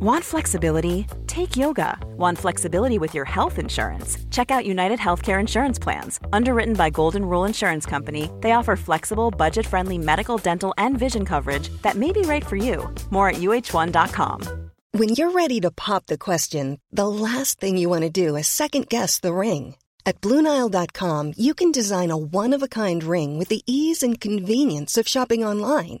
Want 0.00 0.24
flexibility? 0.24 1.06
Take 1.26 1.56
yoga. 1.56 1.98
Want 2.18 2.38
flexibility 2.38 2.98
with 2.98 3.14
your 3.14 3.24
health 3.24 3.58
insurance? 3.58 4.18
Check 4.30 4.50
out 4.50 4.66
United 4.66 4.98
Healthcare 4.98 5.40
Insurance 5.40 5.78
Plans. 5.78 6.20
Underwritten 6.32 6.74
by 6.74 6.90
Golden 6.90 7.24
Rule 7.24 7.44
Insurance 7.44 7.86
Company, 7.86 8.30
they 8.40 8.52
offer 8.52 8.76
flexible, 8.76 9.30
budget 9.30 9.66
friendly 9.66 9.98
medical, 9.98 10.38
dental, 10.38 10.74
and 10.76 10.98
vision 10.98 11.24
coverage 11.24 11.70
that 11.82 11.96
may 11.96 12.12
be 12.12 12.22
right 12.22 12.44
for 12.44 12.56
you. 12.56 12.92
More 13.10 13.30
at 13.30 13.36
uh1.com. 13.36 14.70
When 14.92 15.10
you're 15.10 15.32
ready 15.32 15.60
to 15.60 15.70
pop 15.70 16.06
the 16.06 16.18
question, 16.18 16.78
the 16.90 17.08
last 17.08 17.60
thing 17.60 17.76
you 17.76 17.88
want 17.88 18.02
to 18.02 18.10
do 18.10 18.36
is 18.36 18.48
second 18.48 18.88
guess 18.88 19.18
the 19.18 19.34
ring. 19.34 19.76
At 20.06 20.20
Bluenile.com, 20.20 21.32
you 21.36 21.52
can 21.52 21.72
design 21.72 22.10
a 22.10 22.16
one 22.16 22.54
of 22.54 22.62
a 22.62 22.68
kind 22.68 23.02
ring 23.02 23.38
with 23.38 23.48
the 23.48 23.62
ease 23.66 24.02
and 24.02 24.20
convenience 24.20 24.96
of 24.96 25.08
shopping 25.08 25.44
online. 25.44 26.00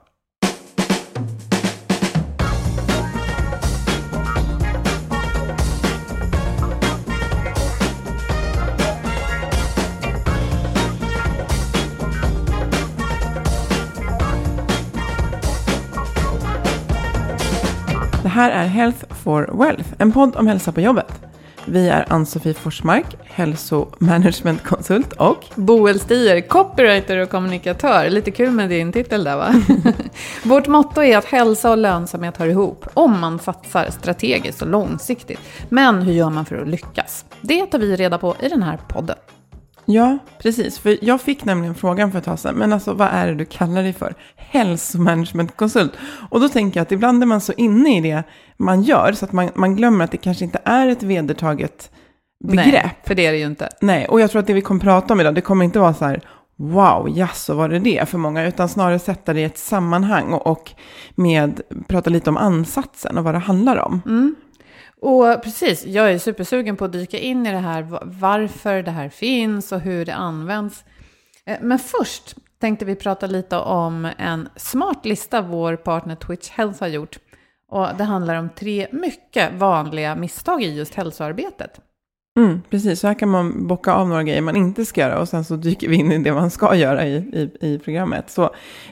Här 18.31 18.51
är 18.51 18.67
Health 18.67 19.13
for 19.23 19.49
Wealth, 19.53 19.89
en 19.97 20.11
podd 20.11 20.35
om 20.35 20.47
hälsa 20.47 20.71
på 20.71 20.81
jobbet. 20.81 21.21
Vi 21.65 21.89
är 21.89 22.05
Ann-Sofie 22.13 22.53
Forsmark, 22.53 23.05
hälsomanagementkonsult 23.23 25.13
och 25.13 25.45
Boel 25.55 25.99
Stier, 25.99 26.41
copywriter 26.41 27.17
och 27.17 27.29
kommunikatör. 27.29 28.09
Lite 28.09 28.31
kul 28.31 28.51
med 28.51 28.69
din 28.69 28.91
titel 28.91 29.23
där 29.23 29.35
va? 29.37 29.53
Vårt 30.43 30.67
motto 30.67 31.03
är 31.03 31.17
att 31.17 31.25
hälsa 31.25 31.71
och 31.71 31.77
lönsamhet 31.77 32.37
hör 32.37 32.47
ihop 32.47 32.87
om 32.93 33.19
man 33.19 33.39
satsar 33.39 33.87
strategiskt 33.89 34.61
och 34.61 34.67
långsiktigt. 34.67 35.39
Men 35.69 36.01
hur 36.01 36.13
gör 36.13 36.29
man 36.29 36.45
för 36.45 36.57
att 36.57 36.67
lyckas? 36.67 37.25
Det 37.41 37.65
tar 37.65 37.79
vi 37.79 37.95
reda 37.95 38.17
på 38.17 38.35
i 38.39 38.49
den 38.49 38.63
här 38.63 38.79
podden. 38.87 39.17
Ja, 39.93 40.17
precis. 40.39 40.79
För 40.79 40.97
jag 41.01 41.21
fick 41.21 41.45
nämligen 41.45 41.75
frågan 41.75 42.11
för 42.11 42.19
ett 42.19 42.25
tag 42.25 42.39
sedan, 42.39 42.55
men 42.55 42.73
alltså 42.73 42.93
vad 42.93 43.07
är 43.07 43.27
det 43.27 43.35
du 43.35 43.45
kallar 43.45 43.83
dig 43.83 43.93
för? 43.93 44.15
Hälsomanagementkonsult. 44.35 45.91
Och 46.29 46.39
då 46.39 46.49
tänker 46.49 46.79
jag 46.79 46.85
att 46.85 46.91
ibland 46.91 47.23
är 47.23 47.27
man 47.27 47.41
så 47.41 47.53
inne 47.57 47.97
i 47.97 48.01
det 48.01 48.23
man 48.57 48.81
gör, 48.81 49.13
så 49.13 49.25
att 49.25 49.31
man, 49.31 49.49
man 49.55 49.75
glömmer 49.75 50.05
att 50.05 50.11
det 50.11 50.17
kanske 50.17 50.45
inte 50.45 50.61
är 50.63 50.87
ett 50.87 51.03
vedertaget 51.03 51.91
begrepp. 52.43 52.73
Nej, 52.73 52.97
för 53.03 53.15
det 53.15 53.25
är 53.25 53.31
det 53.31 53.37
ju 53.37 53.45
inte. 53.45 53.69
Nej, 53.81 54.07
och 54.07 54.21
jag 54.21 54.31
tror 54.31 54.39
att 54.39 54.47
det 54.47 54.53
vi 54.53 54.61
kommer 54.61 54.81
prata 54.81 55.13
om 55.13 55.19
idag, 55.21 55.35
det 55.35 55.41
kommer 55.41 55.65
inte 55.65 55.79
vara 55.79 55.93
så 55.93 56.05
här, 56.05 56.21
wow, 56.57 57.09
jaså 57.17 57.53
var 57.53 57.69
det 57.69 57.79
det 57.79 58.09
för 58.09 58.17
många, 58.17 58.47
utan 58.47 58.69
snarare 58.69 58.99
sätta 58.99 59.33
det 59.33 59.41
i 59.41 59.43
ett 59.43 59.57
sammanhang 59.57 60.33
och, 60.33 60.47
och 60.47 60.71
med, 61.15 61.61
prata 61.87 62.09
lite 62.09 62.29
om 62.29 62.37
ansatsen 62.37 63.17
och 63.17 63.23
vad 63.23 63.35
det 63.35 63.39
handlar 63.39 63.77
om. 63.77 64.01
Mm. 64.05 64.35
Och 65.01 65.43
precis, 65.43 65.85
jag 65.85 66.11
är 66.11 66.17
supersugen 66.17 66.77
på 66.77 66.85
att 66.85 66.91
dyka 66.91 67.19
in 67.19 67.45
i 67.45 67.51
det 67.51 67.57
här, 67.57 67.87
varför 68.01 68.83
det 68.83 68.91
här 68.91 69.09
finns 69.09 69.71
och 69.71 69.79
hur 69.79 70.05
det 70.05 70.15
används. 70.15 70.83
Eh, 71.45 71.57
men 71.61 71.79
först 71.79 72.35
tänkte 72.59 72.85
vi 72.85 72.95
prata 72.95 73.27
lite 73.27 73.57
om 73.57 74.09
en 74.17 74.49
smart 74.55 75.05
lista 75.05 75.41
vår 75.41 75.75
partner 75.75 76.15
Twitch 76.15 76.49
Health 76.49 76.79
har 76.79 76.87
gjort. 76.87 77.17
Och 77.69 77.87
det 77.97 78.03
handlar 78.03 78.35
om 78.35 78.49
tre 78.49 78.87
mycket 78.91 79.53
vanliga 79.53 80.15
misstag 80.15 80.63
i 80.63 80.75
just 80.75 80.95
hälsoarbetet. 80.95 81.79
Mm, 82.39 82.61
precis, 82.69 82.99
så 82.99 83.07
här 83.07 83.13
kan 83.13 83.29
man 83.29 83.67
bocka 83.67 83.93
av 83.93 84.07
några 84.09 84.23
grejer 84.23 84.41
man 84.41 84.55
inte 84.55 84.85
ska 84.85 85.01
göra 85.01 85.19
och 85.19 85.29
sen 85.29 85.43
så 85.43 85.55
dyker 85.55 85.89
vi 85.89 85.95
in 85.95 86.11
i 86.11 86.17
det 86.17 86.33
man 86.33 86.49
ska 86.49 86.75
göra 86.75 87.05
i, 87.07 87.15
i, 87.15 87.51
i 87.73 87.79
programmet. 87.79 88.29
Så, 88.29 88.43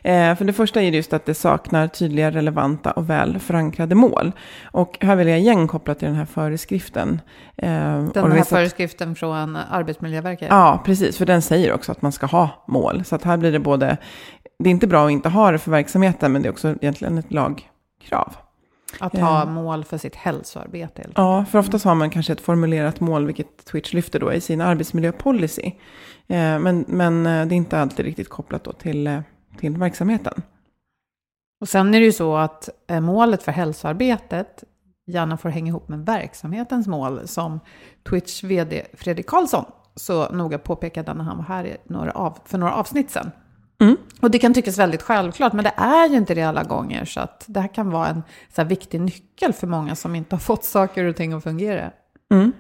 eh, 0.04 0.36
för 0.36 0.46
det 0.46 0.54
första 0.54 0.82
är 0.82 0.92
det 0.92 0.98
just 0.98 1.14
att 1.14 1.26
det 1.26 1.34
saknar 1.34 1.88
tydliga, 1.88 2.32
relevanta 2.32 2.92
och 2.92 3.10
väl 3.10 3.40
förankrade 3.40 3.96
mål. 3.96 4.32
Och 4.72 4.98
här 5.02 5.16
vill 5.16 5.28
jag 5.28 5.40
igen 5.40 5.68
koppla 5.68 5.96
till 5.96 6.08
den 6.08 6.18
här 6.18 6.26
föreskriften. 6.26 7.22
Eh, 7.58 7.70
Den 8.14 8.32
här 8.32 8.44
föreskriften 8.44 9.16
från 9.16 9.58
Arbetsmiljöverket. 9.72 10.48
Ja, 10.52 10.82
precis, 10.86 11.18
för 11.18 11.26
den 11.26 11.42
säger 11.42 11.74
också 11.74 11.92
att 11.92 12.02
man 12.02 12.12
ska 12.12 12.26
ha 12.26 12.50
mål. 12.68 13.06
Så 13.06 13.16
att 13.16 13.24
här 13.24 13.38
blir 13.38 13.52
det 13.52 13.60
både, 13.60 13.98
det 14.60 14.70
är 14.70 14.72
inte 14.72 14.88
bra 14.88 15.06
att 15.06 15.12
inte 15.12 15.30
ha 15.30 15.52
det 15.52 15.58
för 15.58 15.72
verksamheten, 15.72 16.32
men 16.32 16.42
det 16.42 16.48
är 16.48 16.52
också 16.52 16.76
egentligen 16.82 17.18
ett 17.18 17.34
lagkrav. 17.34 18.36
Att 19.00 19.18
ha 19.18 19.46
mål 19.46 19.84
för 19.84 19.98
sitt 19.98 20.16
hälsoarbete. 20.16 21.04
Ja, 21.16 21.46
för 21.46 21.60
oftast 21.60 21.86
har 21.86 21.96
man 21.96 22.10
kanske 22.10 22.34
ett 22.34 22.42
formulerat 22.42 23.00
mål, 23.00 23.26
vilket 23.26 23.66
Twitch 23.66 23.94
lyfter 23.94 24.20
då 24.20 24.34
i 24.34 24.42
sin 24.42 24.62
arbetsmiljöpolicy. 24.62 25.72
Eh, 26.28 26.60
men, 26.60 26.86
men 26.88 27.26
eh, 27.26 27.48
det 27.48 27.56
är 27.56 27.58
inte 27.58 27.80
alltid 27.80 28.06
riktigt 28.06 28.30
kopplat 28.30 28.64
då 28.64 28.74
till, 28.74 29.08
eh, 29.08 29.22
till 29.58 29.78
verksamheten. 29.78 30.42
Och 31.62 31.70
sen 31.70 31.94
är 31.94 32.00
det 32.00 32.06
ju 32.06 32.12
så 32.12 32.36
att 32.36 32.70
eh, 32.88 33.00
målet 33.00 33.44
för 33.44 33.52
hälsoarbetet 33.52 34.64
gärna 35.08 35.38
får 35.38 35.50
hänga 35.50 35.68
ihop 35.68 35.90
med 35.90 36.06
verksamhetens 36.06 36.88
mål 36.88 37.28
som 37.28 37.60
Twitch 38.10 38.44
vd 38.44 38.86
Fredrik 38.94 39.28
Karlsson 39.28 39.66
så 39.96 40.30
noga 40.30 40.58
påpekade 40.58 41.14
när 41.14 41.24
han 41.24 41.38
var 41.38 41.44
här 41.44 41.66
i 41.66 41.78
några 41.84 42.12
av, 42.12 42.38
för 42.46 42.58
några 42.58 42.74
avsnitt 42.74 43.12
sedan. 43.12 43.32
Mm. 43.82 43.98
Och 44.20 44.32
det 44.32 44.40
kan 44.40 44.54
tyckas 44.54 44.78
väldigt 44.78 45.02
självklart, 45.02 45.54
men 45.54 45.64
det 45.64 45.74
är 45.78 46.10
ju 46.10 46.18
inte 46.18 46.36
det 46.36 46.44
alla 46.44 46.64
gånger. 46.64 47.06
Så 47.06 47.20
att 47.20 47.44
det 47.48 47.60
här 47.60 47.68
kan 47.68 47.90
vara 47.90 48.08
en 48.08 48.24
så 48.56 48.62
här 48.62 48.70
viktig 48.70 49.02
nyckel 49.02 49.54
för 49.54 49.68
många 49.68 49.96
som 49.96 50.16
inte 50.16 50.36
har 50.36 50.40
fått 50.40 50.64
saker 50.64 51.04
och 51.06 51.16
ting 51.16 51.34
att 51.34 51.44
fungera. 51.44 51.92
Mm. 52.32 52.52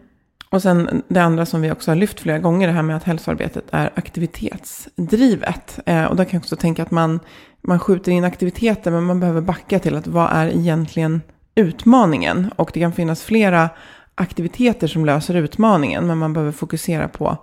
Och 0.51 0.61
sen 0.61 1.03
det 1.07 1.19
andra 1.19 1.45
som 1.45 1.61
vi 1.61 1.71
också 1.71 1.91
har 1.91 1.95
lyft 1.95 2.19
flera 2.19 2.39
gånger, 2.39 2.67
det 2.67 2.73
här 2.73 2.81
med 2.81 2.95
att 2.95 3.03
hälsoarbetet 3.03 3.63
är 3.71 3.91
aktivitetsdrivet. 3.95 5.79
Eh, 5.85 6.05
och 6.05 6.15
där 6.15 6.23
kan 6.23 6.37
jag 6.37 6.41
också 6.41 6.55
tänka 6.55 6.83
att 6.83 6.91
man, 6.91 7.19
man 7.61 7.79
skjuter 7.79 8.11
in 8.11 8.23
aktiviteter, 8.23 8.91
men 8.91 9.03
man 9.03 9.19
behöver 9.19 9.41
backa 9.41 9.79
till 9.79 9.95
att 9.95 10.07
vad 10.07 10.29
är 10.31 10.47
egentligen 10.47 11.21
utmaningen? 11.55 12.51
Och 12.55 12.71
det 12.73 12.79
kan 12.79 12.93
finnas 12.93 13.23
flera 13.23 13.69
aktiviteter 14.15 14.87
som 14.87 15.05
löser 15.05 15.35
utmaningen, 15.35 16.07
men 16.07 16.17
man 16.17 16.33
behöver 16.33 16.51
fokusera 16.51 17.07
på 17.07 17.37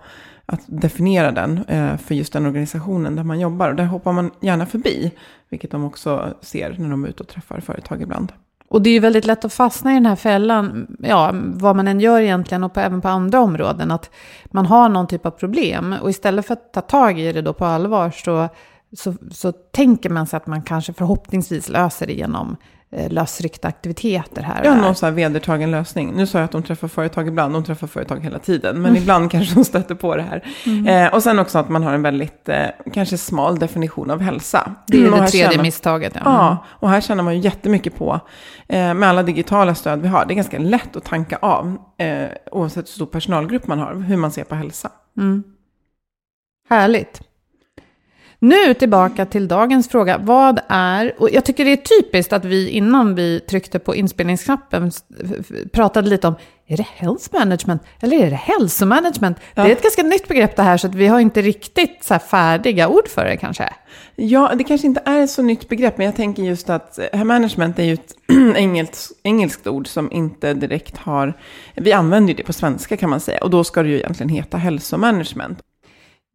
att 0.51 0.61
definiera 0.65 1.31
den 1.31 1.63
eh, 1.67 1.97
för 1.97 2.15
just 2.15 2.33
den 2.33 2.45
organisationen 2.45 3.15
där 3.15 3.23
man 3.23 3.39
jobbar. 3.39 3.69
Och 3.69 3.75
där 3.75 3.85
hoppar 3.85 4.11
man 4.11 4.31
gärna 4.39 4.65
förbi, 4.65 5.11
vilket 5.49 5.71
de 5.71 5.85
också 5.85 6.33
ser 6.41 6.75
när 6.77 6.89
de 6.89 7.03
är 7.03 7.07
ute 7.07 7.23
och 7.23 7.29
träffar 7.29 7.59
företag 7.59 8.01
ibland. 8.01 8.31
Och 8.69 8.81
det 8.81 8.89
är 8.89 8.91
ju 8.91 8.99
väldigt 8.99 9.25
lätt 9.25 9.45
att 9.45 9.53
fastna 9.53 9.91
i 9.91 9.93
den 9.93 10.05
här 10.05 10.15
fällan, 10.15 10.87
ja, 10.99 11.31
vad 11.33 11.75
man 11.75 11.87
än 11.87 11.99
gör 11.99 12.21
egentligen 12.21 12.63
och 12.63 12.73
på, 12.73 12.79
även 12.79 13.01
på 13.01 13.07
andra 13.07 13.39
områden, 13.39 13.91
att 13.91 14.09
man 14.45 14.65
har 14.65 14.89
någon 14.89 15.07
typ 15.07 15.25
av 15.25 15.31
problem 15.31 15.95
och 16.01 16.09
istället 16.09 16.45
för 16.45 16.53
att 16.53 16.73
ta 16.73 16.81
tag 16.81 17.19
i 17.19 17.31
det 17.31 17.41
då 17.41 17.53
på 17.53 17.65
allvar 17.65 18.11
så 18.11 18.49
så, 18.95 19.13
så 19.31 19.51
tänker 19.51 20.09
man 20.09 20.27
sig 20.27 20.37
att 20.37 20.47
man 20.47 20.61
kanske 20.61 20.93
förhoppningsvis 20.93 21.69
löser 21.69 22.07
det 22.07 22.13
genom 22.13 22.55
eh, 22.91 23.09
lösryckta 23.11 23.67
aktiviteter 23.67 24.41
här 24.41 24.59
och 24.61 24.65
Ja, 24.67 24.71
där. 24.71 24.81
någon 24.81 24.95
så 24.95 25.05
här 25.05 25.13
vedertagen 25.13 25.71
lösning. 25.71 26.13
Nu 26.15 26.27
sa 26.27 26.37
jag 26.37 26.45
att 26.45 26.51
de 26.51 26.63
träffar 26.63 26.87
företag 26.87 27.27
ibland, 27.27 27.53
de 27.53 27.63
träffar 27.63 27.87
företag 27.87 28.19
hela 28.23 28.39
tiden. 28.39 28.81
Men 28.81 28.97
ibland 28.97 29.31
kanske 29.31 29.55
de 29.55 29.63
stöter 29.65 29.95
på 29.95 30.15
det 30.15 30.21
här. 30.23 30.43
Eh, 30.87 31.13
och 31.13 31.23
sen 31.23 31.39
också 31.39 31.59
att 31.59 31.69
man 31.69 31.83
har 31.83 31.93
en 31.93 32.01
väldigt, 32.01 32.49
eh, 32.49 32.65
kanske 32.93 33.17
smal 33.17 33.59
definition 33.59 34.11
av 34.11 34.19
hälsa. 34.21 34.75
Det 34.87 34.97
är 34.97 35.07
Mm, 35.07 35.11
det 35.19 35.27
tredje 35.27 35.49
känner- 35.51 35.63
misstaget. 35.63 36.13
Ja. 36.15 36.21
Ja, 36.25 36.57
och 36.69 36.89
här 36.89 37.01
tjänar 37.01 37.23
man 37.23 37.35
ju 37.35 37.39
jättemycket 37.41 37.95
på 37.95 38.19
eh, 38.67 38.93
med 38.93 39.09
alla 39.09 39.23
digitala 39.23 39.75
stöd 39.75 40.01
vi 40.01 40.07
har. 40.07 40.25
Det 40.25 40.33
är 40.33 40.35
ganska 40.35 40.59
lätt 40.59 40.95
att 40.95 41.03
tanka 41.03 41.37
av, 41.41 41.77
eh, 41.97 42.27
oavsett 42.51 42.85
hur 42.85 42.91
stor 42.91 43.05
personalgrupp 43.05 43.67
man 43.67 43.79
har, 43.79 43.93
hur 43.95 44.17
man 44.17 44.31
ser 44.31 44.43
på 44.43 44.55
hälsa. 44.55 44.89
Härligt. 46.69 47.21
Nu 48.39 48.73
tillbaka 48.73 49.25
till 49.25 49.47
dagens 49.47 49.89
fråga. 49.89 50.17
Vad 50.17 50.59
är, 50.67 51.13
och 51.17 51.29
jag 51.31 51.45
tycker 51.45 51.65
det 51.65 51.71
är 51.71 52.01
typiskt 52.01 52.33
att 52.33 52.45
vi 52.45 52.69
innan 52.69 53.15
vi 53.15 53.39
tryckte 53.39 53.79
på 53.79 53.95
inspelningsknappen 53.95 54.91
pratade 55.71 56.09
lite 56.09 56.27
om, 56.27 56.35
är 56.67 56.77
det 56.77 56.87
health 56.95 57.27
management 57.33 57.81
eller 58.01 58.17
är 58.17 58.29
det 58.29 58.35
hälsomanagement? 58.35 59.37
Det 59.55 59.61
är 59.61 59.69
ett 59.69 59.83
ganska 59.83 60.03
nytt 60.03 60.27
begrepp 60.27 60.55
det 60.55 60.63
här 60.63 60.77
så 60.77 60.87
att 60.87 60.95
vi 60.95 61.07
har 61.07 61.19
inte 61.19 61.41
riktigt 61.41 62.03
så 62.03 62.19
färdiga 62.19 62.87
ord 62.87 63.07
för 63.07 63.25
det 63.25 63.37
kanske. 63.37 63.73
Ja, 64.15 64.51
det 64.57 64.63
kanske 64.63 64.87
inte 64.87 65.01
är 65.05 65.19
ett 65.19 65.29
så 65.29 65.41
nytt 65.41 65.69
begrepp, 65.69 65.97
men 65.97 66.05
jag 66.05 66.15
tänker 66.15 66.43
just 66.43 66.69
att 66.69 66.99
eh, 67.13 67.23
management 67.23 67.79
är 67.79 67.83
ju 67.83 67.93
ett 67.93 68.15
engelskt, 68.55 69.11
engelskt 69.23 69.67
ord 69.67 69.87
som 69.87 70.11
inte 70.11 70.53
direkt 70.53 70.97
har... 70.97 71.33
Vi 71.75 71.93
använder 71.93 72.33
ju 72.33 72.37
det 72.37 72.43
på 72.43 72.53
svenska 72.53 72.97
kan 72.97 73.09
man 73.09 73.19
säga, 73.19 73.39
och 73.43 73.49
då 73.49 73.63
ska 73.63 73.83
det 73.83 73.89
ju 73.89 73.97
egentligen 73.97 74.29
heta 74.29 74.57
hälsomanagement. 74.57 75.59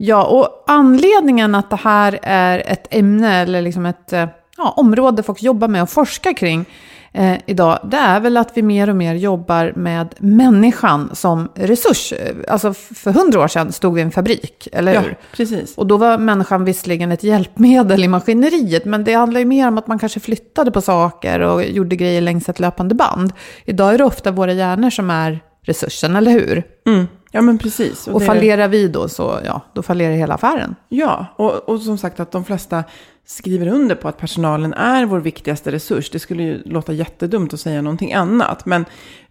Ja, 0.05 0.25
och 0.25 0.65
anledningen 0.67 1.55
att 1.55 1.71
det 1.71 1.77
här 1.77 2.19
är 2.23 2.63
ett 2.67 2.87
ämne 2.91 3.37
eller 3.43 3.63
liksom 3.63 3.87
ett 3.87 4.13
eh, 4.13 4.27
ja, 4.57 4.75
område 4.77 5.23
folk 5.23 5.43
jobbar 5.43 5.69
med 5.69 5.83
och 5.83 5.91
forskar 5.91 6.33
kring 6.37 6.65
eh, 7.13 7.35
idag, 7.47 7.79
det 7.91 7.97
är 7.97 8.21
väl 8.21 8.37
att 8.37 8.51
vi 8.55 8.63
mer 8.63 8.91
och 8.91 8.97
mer 8.97 9.15
jobbar 9.15 9.73
med 9.77 10.15
människan 10.19 11.11
som 11.13 11.49
resurs. 11.55 12.13
Alltså 12.49 12.73
för 12.75 13.13
hundra 13.13 13.41
år 13.41 13.49
sedan 13.49 13.73
stod 13.73 13.95
vi 13.95 14.01
i 14.01 14.05
en 14.05 14.11
fabrik, 14.11 14.69
eller 14.73 14.95
Ja, 14.95 15.01
hur? 15.01 15.17
precis. 15.37 15.77
Och 15.77 15.87
då 15.87 15.97
var 15.97 16.19
människan 16.19 16.65
visserligen 16.65 17.13
ett 17.13 17.23
hjälpmedel 17.25 18.05
i 18.05 18.09
maskineriet, 18.09 18.85
men 18.85 19.05
det 19.05 19.13
handlar 19.15 19.41
ju 19.41 19.47
mer 19.47 19.69
om 19.69 19.79
att 19.79 19.87
man 19.87 19.99
kanske 19.99 20.21
flyttade 20.21 20.71
på 20.71 20.81
saker 20.81 21.41
och 21.41 21.65
gjorde 21.65 21.97
grejer 21.97 22.21
längs 22.21 22.49
ett 22.49 22.61
löpande 22.61 22.95
band. 22.95 23.33
Idag 23.65 23.95
är 23.95 23.99
det 23.99 24.05
ofta 24.05 24.31
våra 24.31 24.53
hjärnor 24.53 24.91
som 24.91 25.11
är 25.11 25.41
resursen, 25.65 26.17
eller 26.17 26.31
hur? 26.33 26.63
Mm. 26.87 27.07
Ja, 27.35 27.41
men 27.43 27.59
precis. 27.59 28.09
Och 28.09 28.21
det- 28.21 28.27
fallerar 28.27 28.69
vi 28.69 28.89
då, 28.89 29.09
så 29.09 29.41
ja, 29.45 29.61
då 29.73 29.83
fallerar 29.83 30.13
hela 30.15 30.35
affären. 30.35 30.75
Ja, 30.89 31.27
och, 31.37 31.69
och 31.69 31.81
som 31.81 31.99
sagt 31.99 32.21
att 32.21 32.33
de 32.33 32.45
flesta 32.45 32.85
skriver 33.25 33.67
under 33.67 33.95
på 33.95 34.09
att 34.09 34.19
personalen 34.19 34.75
är 34.75 35.07
vår 35.07 35.21
viktigaste 35.21 35.73
resurs. 35.73 36.11
Det 36.11 36.19
skulle 36.19 36.43
ju 36.43 36.63
låta 36.65 36.93
jättedumt 36.93 37.55
att 37.55 37.61
säga 37.61 37.83
någonting 37.83 38.13
annat. 38.13 38.67
Men 38.67 38.85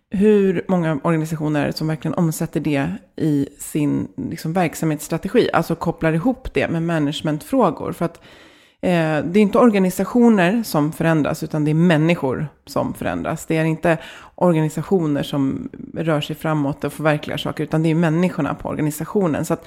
hur 0.09 0.65
många 0.68 1.00
organisationer 1.03 1.71
som 1.71 1.88
verkligen 1.88 2.15
omsätter 2.15 2.59
det 2.59 2.88
i 3.15 3.48
sin 3.59 4.07
liksom, 4.30 4.54
verksamhetsstrategi? 4.54 5.50
Alltså 5.54 5.75
kopplar 5.75 6.13
ihop 6.13 6.54
det 6.54 6.68
med 6.68 6.83
managementfrågor. 6.83 7.92
För 7.92 8.06
att 8.06 8.21
det 8.81 9.36
är 9.36 9.38
inte 9.38 9.57
organisationer 9.57 10.63
som 10.63 10.92
förändras, 10.92 11.44
utan 11.44 11.66
det 11.66 11.72
är 11.72 11.75
människor 11.75 12.48
som 12.66 12.94
förändras. 12.94 13.45
Det 13.45 13.57
är 13.57 13.66
inte 13.66 13.98
organisationer 14.36 15.24
som 15.24 15.69
rör 15.94 16.22
sig 16.22 16.36
framåt 16.36 16.83
och 16.83 16.94
förverkligar 16.94 17.38
saker, 17.38 17.63
utan 17.63 17.83
det 17.83 17.89
är 17.89 17.95
människorna 17.95 18.54
på 18.54 18.69
organisationen. 18.69 19.45
Så 19.45 19.54
att 19.54 19.66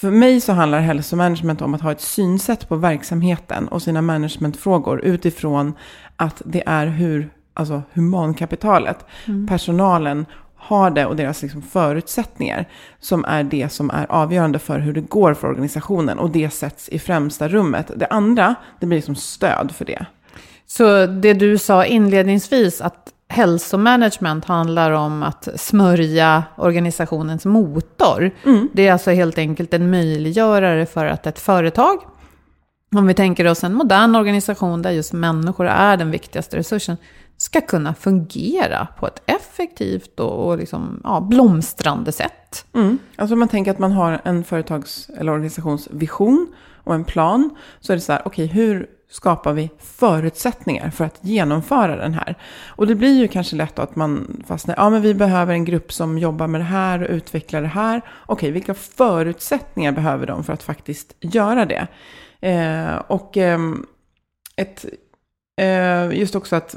för 0.00 0.10
mig 0.10 0.40
så 0.40 0.52
handlar 0.52 0.80
hälsomanagement 0.80 1.62
om 1.62 1.74
att 1.74 1.80
ha 1.80 1.92
ett 1.92 2.00
synsätt 2.00 2.68
på 2.68 2.76
verksamheten 2.76 3.68
och 3.68 3.82
sina 3.82 4.02
managementfrågor 4.02 5.00
utifrån 5.00 5.74
att 6.16 6.42
det 6.44 6.62
är 6.66 6.86
hur, 6.86 7.30
alltså 7.54 7.82
humankapitalet, 7.92 9.04
personalen 9.48 10.26
har 10.60 10.90
det 10.90 11.06
och 11.06 11.16
deras 11.16 11.42
liksom 11.42 11.62
förutsättningar 11.62 12.68
som 13.00 13.24
är 13.24 13.44
det 13.44 13.72
som 13.72 13.90
är 13.90 14.06
avgörande 14.12 14.58
för 14.58 14.78
hur 14.78 14.92
det 14.92 15.00
går 15.00 15.34
för 15.34 15.48
organisationen 15.48 16.18
och 16.18 16.30
det 16.30 16.50
sätts 16.50 16.88
i 16.88 16.98
främsta 16.98 17.48
rummet. 17.48 17.90
Det 17.96 18.06
andra, 18.06 18.54
det 18.80 18.86
blir 18.86 18.98
liksom 18.98 19.14
stöd 19.14 19.72
för 19.76 19.84
det. 19.84 20.06
Så 20.66 21.06
det 21.06 21.34
du 21.34 21.58
sa 21.58 21.84
inledningsvis, 21.84 22.80
att 22.80 23.12
hälsomanagement 23.28 24.44
handlar 24.44 24.90
om 24.90 25.22
att 25.22 25.48
smörja 25.56 26.44
organisationens 26.56 27.44
motor. 27.44 28.30
Det 28.72 28.86
är 28.88 28.92
alltså 28.92 29.10
helt 29.10 29.38
enkelt 29.38 29.74
en 29.74 29.90
möjliggörare 29.90 30.86
för 30.86 31.06
att 31.06 31.26
ett 31.26 31.38
företag, 31.38 31.98
om 32.96 33.06
vi 33.06 33.14
tänker 33.14 33.46
oss 33.46 33.64
en 33.64 33.74
modern 33.74 34.16
organisation 34.16 34.82
där 34.82 34.90
just 34.90 35.12
människor 35.12 35.66
är 35.66 35.96
den 35.96 36.10
viktigaste 36.10 36.56
resursen, 36.56 36.96
ska 37.40 37.60
kunna 37.60 37.94
fungera 37.94 38.86
på 38.98 39.06
ett 39.06 39.22
effektivt 39.26 40.20
och, 40.20 40.46
och 40.46 40.58
liksom, 40.58 41.00
ja, 41.04 41.20
blomstrande 41.20 42.12
sätt. 42.12 42.64
Mm. 42.74 42.98
Alltså 43.16 43.32
om 43.32 43.38
man 43.38 43.48
tänker 43.48 43.70
att 43.70 43.78
man 43.78 43.92
har 43.92 44.20
en 44.24 44.44
företags 44.44 45.10
eller 45.18 45.32
organisationsvision 45.32 46.54
och 46.84 46.94
en 46.94 47.04
plan. 47.04 47.50
Så 47.80 47.92
är 47.92 47.96
det 47.96 48.00
så 48.00 48.12
här, 48.12 48.22
okej 48.24 48.46
hur 48.46 48.86
skapar 49.10 49.52
vi 49.52 49.70
förutsättningar 49.78 50.90
för 50.90 51.04
att 51.04 51.18
genomföra 51.20 51.96
den 51.96 52.14
här? 52.14 52.34
Och 52.66 52.86
det 52.86 52.94
blir 52.94 53.18
ju 53.18 53.28
kanske 53.28 53.56
lätt 53.56 53.76
då 53.76 53.82
att 53.82 53.96
man 53.96 54.42
fastnar, 54.46 54.74
ja 54.78 54.90
men 54.90 55.02
vi 55.02 55.14
behöver 55.14 55.52
en 55.52 55.64
grupp 55.64 55.92
som 55.92 56.18
jobbar 56.18 56.46
med 56.46 56.60
det 56.60 56.64
här 56.64 57.02
och 57.02 57.10
utvecklar 57.10 57.62
det 57.62 57.68
här. 57.68 58.02
Okej, 58.26 58.50
vilka 58.50 58.74
förutsättningar 58.74 59.92
behöver 59.92 60.26
de 60.26 60.44
för 60.44 60.52
att 60.52 60.62
faktiskt 60.62 61.16
göra 61.20 61.66
det? 61.66 61.86
Eh, 62.40 62.96
och 62.96 63.36
eh, 63.36 63.58
ett, 64.56 64.84
just 66.12 66.34
också 66.34 66.56
att, 66.56 66.76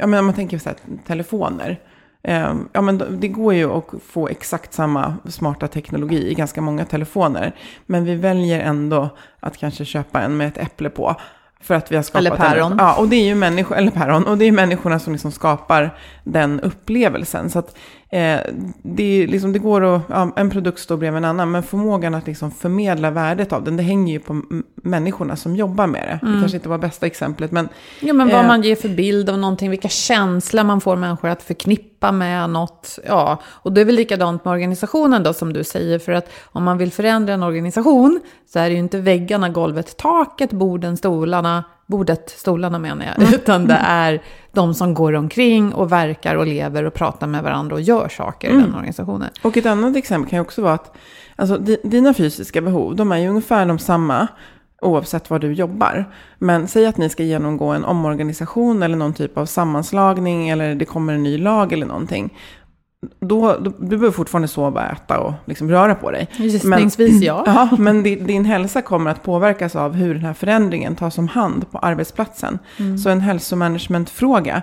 ja 0.00 0.06
men 0.06 0.20
om 0.20 0.26
man 0.26 0.34
tänker 0.34 0.58
så 0.58 0.68
här, 0.68 0.78
telefoner. 1.06 1.80
Eh, 2.22 2.54
Ja, 2.72 2.80
men 2.80 3.20
det 3.20 3.28
går 3.28 3.54
ju 3.54 3.72
att 3.72 3.84
få 4.06 4.28
exakt 4.28 4.72
samma 4.72 5.16
smarta 5.28 5.68
teknologi 5.68 6.30
i 6.30 6.34
ganska 6.34 6.60
många 6.60 6.84
telefoner. 6.84 7.52
Men 7.86 8.04
vi 8.04 8.14
väljer 8.14 8.60
ändå 8.60 9.08
att 9.40 9.56
kanske 9.56 9.84
köpa 9.84 10.20
en 10.20 10.36
med 10.36 10.48
ett 10.48 10.58
äpple 10.58 10.90
på. 10.90 11.16
För 11.60 11.74
att 11.74 11.92
vi 11.92 11.96
har 11.96 12.02
skapat 12.02 12.20
Eller 12.20 12.36
päron. 12.36 12.72
En, 12.72 12.78
ja, 12.78 12.96
och 12.98 13.08
det 13.08 13.16
är 13.16 13.24
ju 13.24 13.34
människor, 13.34 13.76
eller 13.76 13.90
päron. 13.90 14.26
Och 14.26 14.38
det 14.38 14.44
är 14.44 14.52
människorna 14.52 14.98
som 14.98 15.12
liksom 15.12 15.32
skapar 15.32 15.98
den 16.24 16.60
upplevelsen. 16.60 17.50
Så 17.50 17.58
att 17.58 17.76
eh, 18.10 18.40
det, 18.82 19.26
liksom, 19.26 19.52
det 19.52 19.58
går 19.58 19.84
att, 19.96 20.02
ja, 20.08 20.32
en 20.36 20.50
produkt 20.50 20.78
står 20.78 20.96
bredvid 20.96 21.18
en 21.18 21.24
annan. 21.24 21.50
Men 21.50 21.62
förmågan 21.62 22.14
att 22.14 22.26
liksom 22.26 22.50
förmedla 22.50 23.10
värdet 23.10 23.52
av 23.52 23.64
den, 23.64 23.76
det 23.76 23.82
hänger 23.82 24.12
ju 24.12 24.18
på 24.18 24.42
människorna 24.82 25.36
som 25.36 25.56
jobbar 25.56 25.86
med 25.86 26.02
det. 26.02 26.26
Mm. 26.26 26.34
Det 26.34 26.40
kanske 26.40 26.56
inte 26.56 26.68
var 26.68 26.78
bästa 26.78 27.06
exemplet, 27.06 27.52
men 27.52 27.68
Ja, 28.00 28.12
men 28.12 28.28
vad 28.28 28.40
Eh. 28.40 28.46
man 28.46 28.62
ger 28.62 28.76
för 28.76 28.88
bild 28.88 29.30
av 29.30 29.38
någonting, 29.38 29.70
vilka 29.70 29.88
känslor 29.88 30.64
man 30.64 30.80
får 30.80 30.96
människor 30.96 31.28
att 31.28 31.42
förknippa 31.42 32.12
med 32.12 32.50
något. 32.50 32.98
Ja, 33.06 33.40
och 33.44 33.72
det 33.72 33.80
är 33.80 33.84
väl 33.84 33.94
likadant 33.94 34.44
med 34.44 34.52
organisationen 34.52 35.22
då, 35.22 35.32
som 35.32 35.52
du 35.52 35.64
säger. 35.64 35.98
För 35.98 36.12
att 36.12 36.30
om 36.44 36.64
man 36.64 36.78
vill 36.78 36.92
förändra 36.92 37.34
en 37.34 37.42
organisation 37.42 38.20
så 38.52 38.58
är 38.58 38.68
det 38.68 38.72
ju 38.72 38.78
inte 38.78 38.98
väggarna, 38.98 39.48
golvet, 39.48 39.96
taket, 39.96 40.50
borden, 40.50 40.96
stolarna, 40.96 41.64
bordet, 41.86 42.30
stolarna 42.36 42.78
menar 42.78 43.06
jag. 43.18 43.34
Utan 43.34 43.66
det 43.66 43.80
är 43.82 44.22
de 44.52 44.74
som 44.74 44.94
går 44.94 45.12
omkring 45.12 45.72
och 45.74 45.92
verkar 45.92 46.34
och 46.36 46.46
lever 46.46 46.84
och 46.84 46.94
pratar 46.94 47.26
med 47.26 47.42
varandra 47.42 47.74
och 47.74 47.80
gör 47.80 48.08
saker 48.08 48.48
i 48.48 48.52
den 48.52 48.74
organisationen. 48.74 49.30
Och 49.42 49.56
ett 49.56 49.66
annat 49.66 49.96
exempel 49.96 50.30
kan 50.30 50.36
ju 50.36 50.40
också 50.40 50.62
vara 50.62 50.74
att 50.74 50.96
alltså, 51.36 51.58
di- 51.58 51.80
dina 51.84 52.14
fysiska 52.14 52.60
behov, 52.60 52.96
de 52.96 53.12
är 53.12 53.16
ju 53.18 53.28
ungefär 53.28 53.66
de 53.66 53.78
samma 53.78 54.26
oavsett 54.82 55.30
var 55.30 55.38
du 55.38 55.52
jobbar. 55.52 56.04
Men 56.38 56.68
säg 56.68 56.86
att 56.86 56.96
ni 56.96 57.08
ska 57.08 57.22
genomgå 57.22 57.66
en 57.66 57.84
omorganisation 57.84 58.82
eller 58.82 58.96
någon 58.96 59.14
typ 59.14 59.38
av 59.38 59.46
sammanslagning 59.46 60.48
eller 60.48 60.74
det 60.74 60.84
kommer 60.84 61.12
en 61.14 61.22
ny 61.22 61.38
lag 61.38 61.72
eller 61.72 61.86
någonting. 61.86 62.34
Då, 63.20 63.56
då, 63.60 63.72
du 63.78 63.96
behöver 63.96 64.10
fortfarande 64.10 64.48
sova, 64.48 64.90
äta 64.90 65.20
och 65.20 65.32
liksom 65.44 65.70
röra 65.70 65.94
på 65.94 66.10
dig. 66.10 66.28
Gissningsvis 66.36 67.22
ja. 67.22 67.42
Ja, 67.46 67.68
men 67.78 68.02
din, 68.02 68.26
din 68.26 68.44
hälsa 68.44 68.82
kommer 68.82 69.10
att 69.10 69.22
påverkas 69.22 69.76
av 69.76 69.92
hur 69.92 70.14
den 70.14 70.24
här 70.24 70.34
förändringen 70.34 70.96
tas 70.96 71.18
om 71.18 71.28
hand 71.28 71.70
på 71.70 71.78
arbetsplatsen. 71.78 72.58
Så 73.02 73.10
en 73.10 73.20
hälsomanagementfråga 73.20 74.62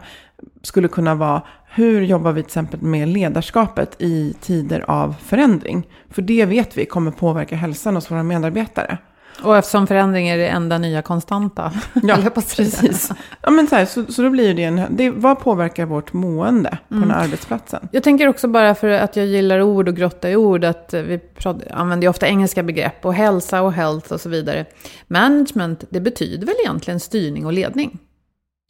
skulle 0.62 0.88
kunna 0.88 1.16
vara 1.16 1.42
hur 1.76 2.02
jobbar 2.02 2.32
vi 2.32 2.42
till 2.42 2.48
exempel 2.48 2.82
med 2.82 3.08
ledarskapet 3.08 3.96
i 4.02 4.36
tider 4.42 4.86
av 4.88 5.16
förändring? 5.24 5.88
För 6.10 6.22
det 6.22 6.46
vet 6.46 6.78
vi 6.78 6.86
kommer 6.86 7.12
påverka 7.12 7.56
hälsan 7.56 7.96
hos 7.96 8.12
våra 8.12 8.24
medarbetare. 8.24 8.98
Och 9.42 9.58
eftersom 9.58 9.88
förändring 9.88 10.28
är 10.28 10.38
det 10.38 10.48
enda 10.48 10.78
nya 10.78 11.02
konstanta. 11.02 11.72
Ja, 12.04 12.18
precis. 12.36 13.12
Ja, 13.42 13.50
men 13.50 13.68
så, 13.68 13.76
här, 13.76 13.86
så, 13.86 14.06
så 14.06 14.22
då 14.22 14.30
blir 14.30 14.54
det 14.54 14.64
en... 14.64 14.86
Det, 14.90 15.10
vad 15.10 15.40
påverkar 15.40 15.86
vårt 15.86 16.14
mående 16.14 16.78
på 16.88 16.96
den 16.96 17.12
här 17.12 17.24
arbetsplatsen? 17.24 17.88
Jag 17.92 18.04
tänker 18.04 18.28
också 18.28 18.48
bara 18.48 18.76
för 18.76 18.90
att 18.90 19.16
jag 19.16 19.26
gillar 19.26 19.62
ord 19.62 19.88
och 19.88 19.96
grotta 19.96 20.30
i 20.30 20.36
ord, 20.36 20.64
att 20.64 20.94
vi 20.94 21.20
pratar, 21.20 21.72
använder 21.72 22.06
ju 22.06 22.10
ofta 22.10 22.28
engelska 22.28 22.64
begrepp 22.64 23.06
och 23.06 23.14
hälsa 23.14 23.62
och 23.62 23.74
health 23.74 24.14
och 24.14 24.22
så 24.22 24.30
vidare. 24.30 24.66
Management, 25.08 25.84
det 25.90 26.00
betyder 26.00 26.48
väl 26.48 26.56
egentligen 26.64 27.00
styrning 27.00 27.46
och 27.46 27.54
ledning? 27.54 28.00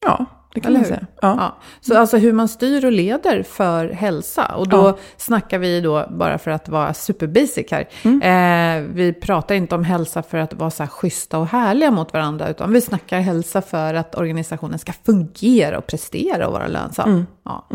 Ja, 0.05 0.25
det 0.53 0.59
kan 0.59 0.73
man 0.73 0.85
säga. 0.85 1.05
Ja. 1.21 1.35
Ja. 1.39 1.57
Så 1.81 1.97
alltså 1.97 2.17
hur 2.17 2.33
man 2.33 2.47
styr 2.47 2.85
och 2.85 2.91
leder 2.91 3.43
för 3.43 3.89
hälsa. 3.89 4.45
Och 4.55 4.69
då 4.69 4.77
Ja. 4.77 4.97
snackar 5.17 5.59
vi 5.59 5.81
då, 5.81 6.05
bara 6.09 6.37
för 6.37 6.51
att 6.51 6.69
vara 6.69 6.93
superbasic 6.93 7.71
här, 7.71 7.87
eh, 8.03 8.83
vi 8.93 9.13
pratar 9.13 9.55
inte 9.55 9.75
om 9.75 9.83
hälsa 9.83 10.23
för 10.23 10.37
att 10.37 10.53
vara 10.53 10.69
så 10.71 10.83
här 10.83 10.87
schyssta 10.89 11.37
och 11.37 11.47
härliga 11.47 11.91
mot 11.91 12.13
varandra, 12.13 12.49
utan 12.49 12.73
vi 12.73 12.81
snackar 12.81 13.19
hälsa 13.19 13.61
för 13.61 13.93
att 13.93 14.15
organisationen 14.15 14.79
ska 14.79 14.93
fungera 15.05 15.77
och 15.77 15.87
prestera 15.87 16.47
och 16.47 16.53
vara 16.53 16.67
lönsam. 16.67 17.25
Ja. 17.45 17.67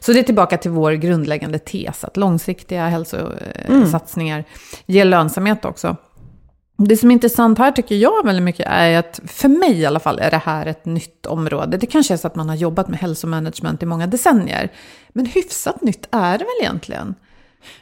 Så 0.00 0.12
det 0.12 0.18
är 0.18 0.22
tillbaka 0.22 0.56
till 0.58 0.70
vår 0.70 0.92
grundläggande 0.92 1.58
tes, 1.58 2.04
att 2.04 2.16
långsiktiga 2.16 2.86
hälsosatsningar 2.88 4.44
ger 4.86 5.04
lönsamhet 5.04 5.64
också. 5.64 5.96
Det 6.78 6.96
som 6.96 7.10
är 7.10 7.12
intressant 7.12 7.58
här 7.58 7.72
tycker 7.72 7.94
jag 7.94 8.24
väldigt 8.24 8.44
mycket 8.44 8.66
är 8.68 8.98
att, 8.98 9.20
för 9.26 9.48
mig 9.48 9.80
i 9.80 9.86
alla 9.86 10.00
fall, 10.00 10.18
är 10.18 10.30
det 10.30 10.42
här 10.44 10.66
ett 10.66 10.84
nytt 10.84 11.26
område. 11.26 11.76
Det 11.76 11.86
kanske 11.86 12.14
är 12.14 12.18
så 12.18 12.26
att 12.26 12.34
man 12.34 12.48
har 12.48 12.56
jobbat 12.56 12.88
med 12.88 12.98
hälsomanagement 12.98 13.82
i 13.82 13.86
många 13.86 14.06
decennier. 14.06 14.72
Men 15.08 15.26
hyfsat 15.26 15.82
nytt 15.82 16.08
är 16.10 16.38
det 16.38 16.44
väl 16.44 16.62
egentligen? 16.62 17.14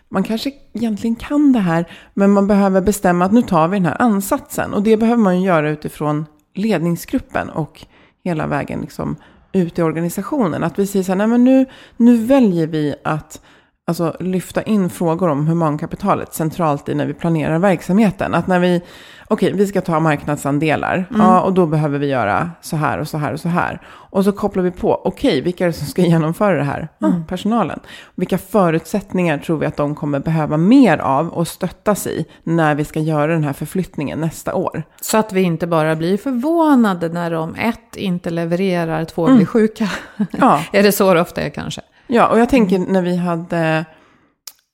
Man 0.09 0.23
kanske 0.23 0.53
egentligen 0.73 1.17
kan 1.17 1.53
det 1.53 1.59
här, 1.59 1.89
men 2.15 2.31
man 2.31 2.47
behöver 2.47 2.81
bestämma 2.81 3.25
att 3.25 3.33
nu 3.33 3.43
tar 3.43 3.69
vi 3.69 3.77
den 3.77 3.87
här 3.87 4.03
ansatsen. 4.03 4.75
Och 4.75 4.83
det 4.83 4.97
behöver 4.97 5.23
man 5.23 5.41
ju 5.41 5.47
göra 5.47 5.71
utifrån 5.71 6.27
ledningsgruppen 6.55 7.51
och 7.51 7.87
hela 8.25 8.47
vägen 8.47 8.81
liksom 8.81 9.17
ut 9.53 9.79
i 9.79 9.83
organisationen. 9.83 10.65
Att 10.65 10.79
vi 10.79 10.87
säger 10.87 11.03
så 11.03 11.13
här, 11.13 11.17
nej 11.17 11.27
men 11.27 11.45
nu, 11.45 11.67
nu 11.97 12.17
väljer 12.17 12.67
vi 12.67 12.95
att 13.05 13.41
alltså, 13.87 14.17
lyfta 14.21 14.63
in 14.63 14.91
frågor 14.91 15.29
om 15.29 15.47
humankapitalet 15.47 16.35
centralt 16.35 16.89
i 16.89 16.95
när 16.95 17.07
vi 17.07 17.15
planerar 17.15 17.59
verksamheten. 17.59 18.35
Att 18.35 18.47
när 18.47 18.59
vi, 18.59 18.83
okej, 19.29 19.53
vi 19.53 19.67
ska 19.67 19.81
ta 19.81 20.01
marknadsandelar. 20.01 21.07
Ja, 21.19 21.41
och 21.41 21.53
då 21.53 21.67
behöver 21.67 21.99
vi 21.99 22.07
göra 22.07 22.51
så 22.61 22.77
här 22.77 22.99
och 22.99 23.09
så 23.09 23.19
här 23.19 23.33
och 23.33 23.41
så 23.41 23.49
här. 23.49 23.81
Och 23.87 24.25
så 24.25 24.33
kopplar 24.33 24.63
vi 24.63 24.71
på, 24.71 25.01
okej, 25.05 25.41
vilka 25.41 25.65
är 25.65 25.69
det 25.69 25.73
som 25.73 25.87
ska 25.87 26.03
genomföra 26.07 26.57
det 26.57 26.65
här? 26.65 26.89
Ja, 26.99 27.13
personalen. 27.29 27.81
Vilka 28.15 28.39
förutsättningar 28.39 29.39
tror 29.39 29.59
vi 29.59 29.67
att 29.67 29.77
de 29.77 29.95
kommer 29.95 30.21
behöva 30.21 30.57
mer 30.57 30.99
av 30.99 31.29
och 31.29 31.49
stöttas 31.49 32.07
i 32.07 32.25
när 32.43 32.75
vi 32.75 32.85
ska 32.85 33.01
göra 33.01 33.33
den 33.33 33.45
här 33.45 33.53
förflyttningen 33.53 34.21
nästa 34.21 34.55
år? 34.55 34.83
Så 35.01 35.19
att 35.19 35.33
vi 35.33 35.43
inte 35.43 35.67
bara 35.67 35.97
blir 35.97 36.17
förvånade 36.17 37.09
när 37.09 37.31
de 37.31 37.55
ett, 37.55 37.97
inte 37.97 38.31
levererar, 38.31 39.05
två, 39.05 39.27
blir 39.27 39.47
sjuka. 39.47 39.91
Ja. 40.31 40.63
är 40.73 40.83
det 40.83 40.93
så 40.93 41.21
ofta 41.21 41.43
är 41.43 41.51
kanske? 41.51 41.81
Ja, 42.07 42.29
och 42.29 42.39
jag 42.39 42.49
tänker 42.49 42.79
när 42.79 43.03
vi 43.03 43.17
hade, 43.17 43.85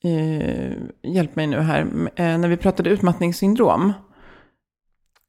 eh, 0.05 0.73
hjälp 1.13 1.37
mig 1.37 1.47
nu 1.47 1.61
här, 1.61 1.81
eh, 2.17 2.39
när 2.39 2.49
vi 2.49 2.57
pratade 2.57 2.91
utmattningssyndrom. 2.91 3.93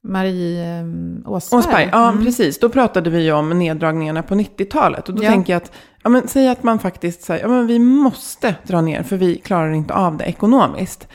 Marie 0.04 0.78
eh, 0.80 0.86
Åsberg. 1.26 1.58
Åsberg, 1.58 1.88
ja 1.92 2.08
Mm. 2.10 2.24
precis. 2.24 2.58
Då 2.58 2.68
pratade 2.68 3.10
vi 3.10 3.32
om 3.32 3.58
neddragningarna 3.58 4.22
på 4.22 4.34
90-talet. 4.34 5.08
Och 5.08 5.14
då 5.14 5.22
Ja. 5.24 5.30
tänker 5.30 5.52
jag 5.52 5.62
att, 5.62 5.72
ja 6.02 6.10
men 6.10 6.28
säg 6.28 6.48
att 6.48 6.62
man 6.62 6.78
faktiskt 6.78 7.22
säger, 7.22 7.42
ja 7.44 7.48
men 7.48 7.66
vi 7.66 7.78
måste 7.78 8.54
dra 8.66 8.80
ner 8.80 9.02
för 9.02 9.16
vi 9.16 9.34
klarar 9.36 9.72
inte 9.72 9.94
av 9.94 10.16
det 10.16 10.24
ekonomiskt. 10.24 11.08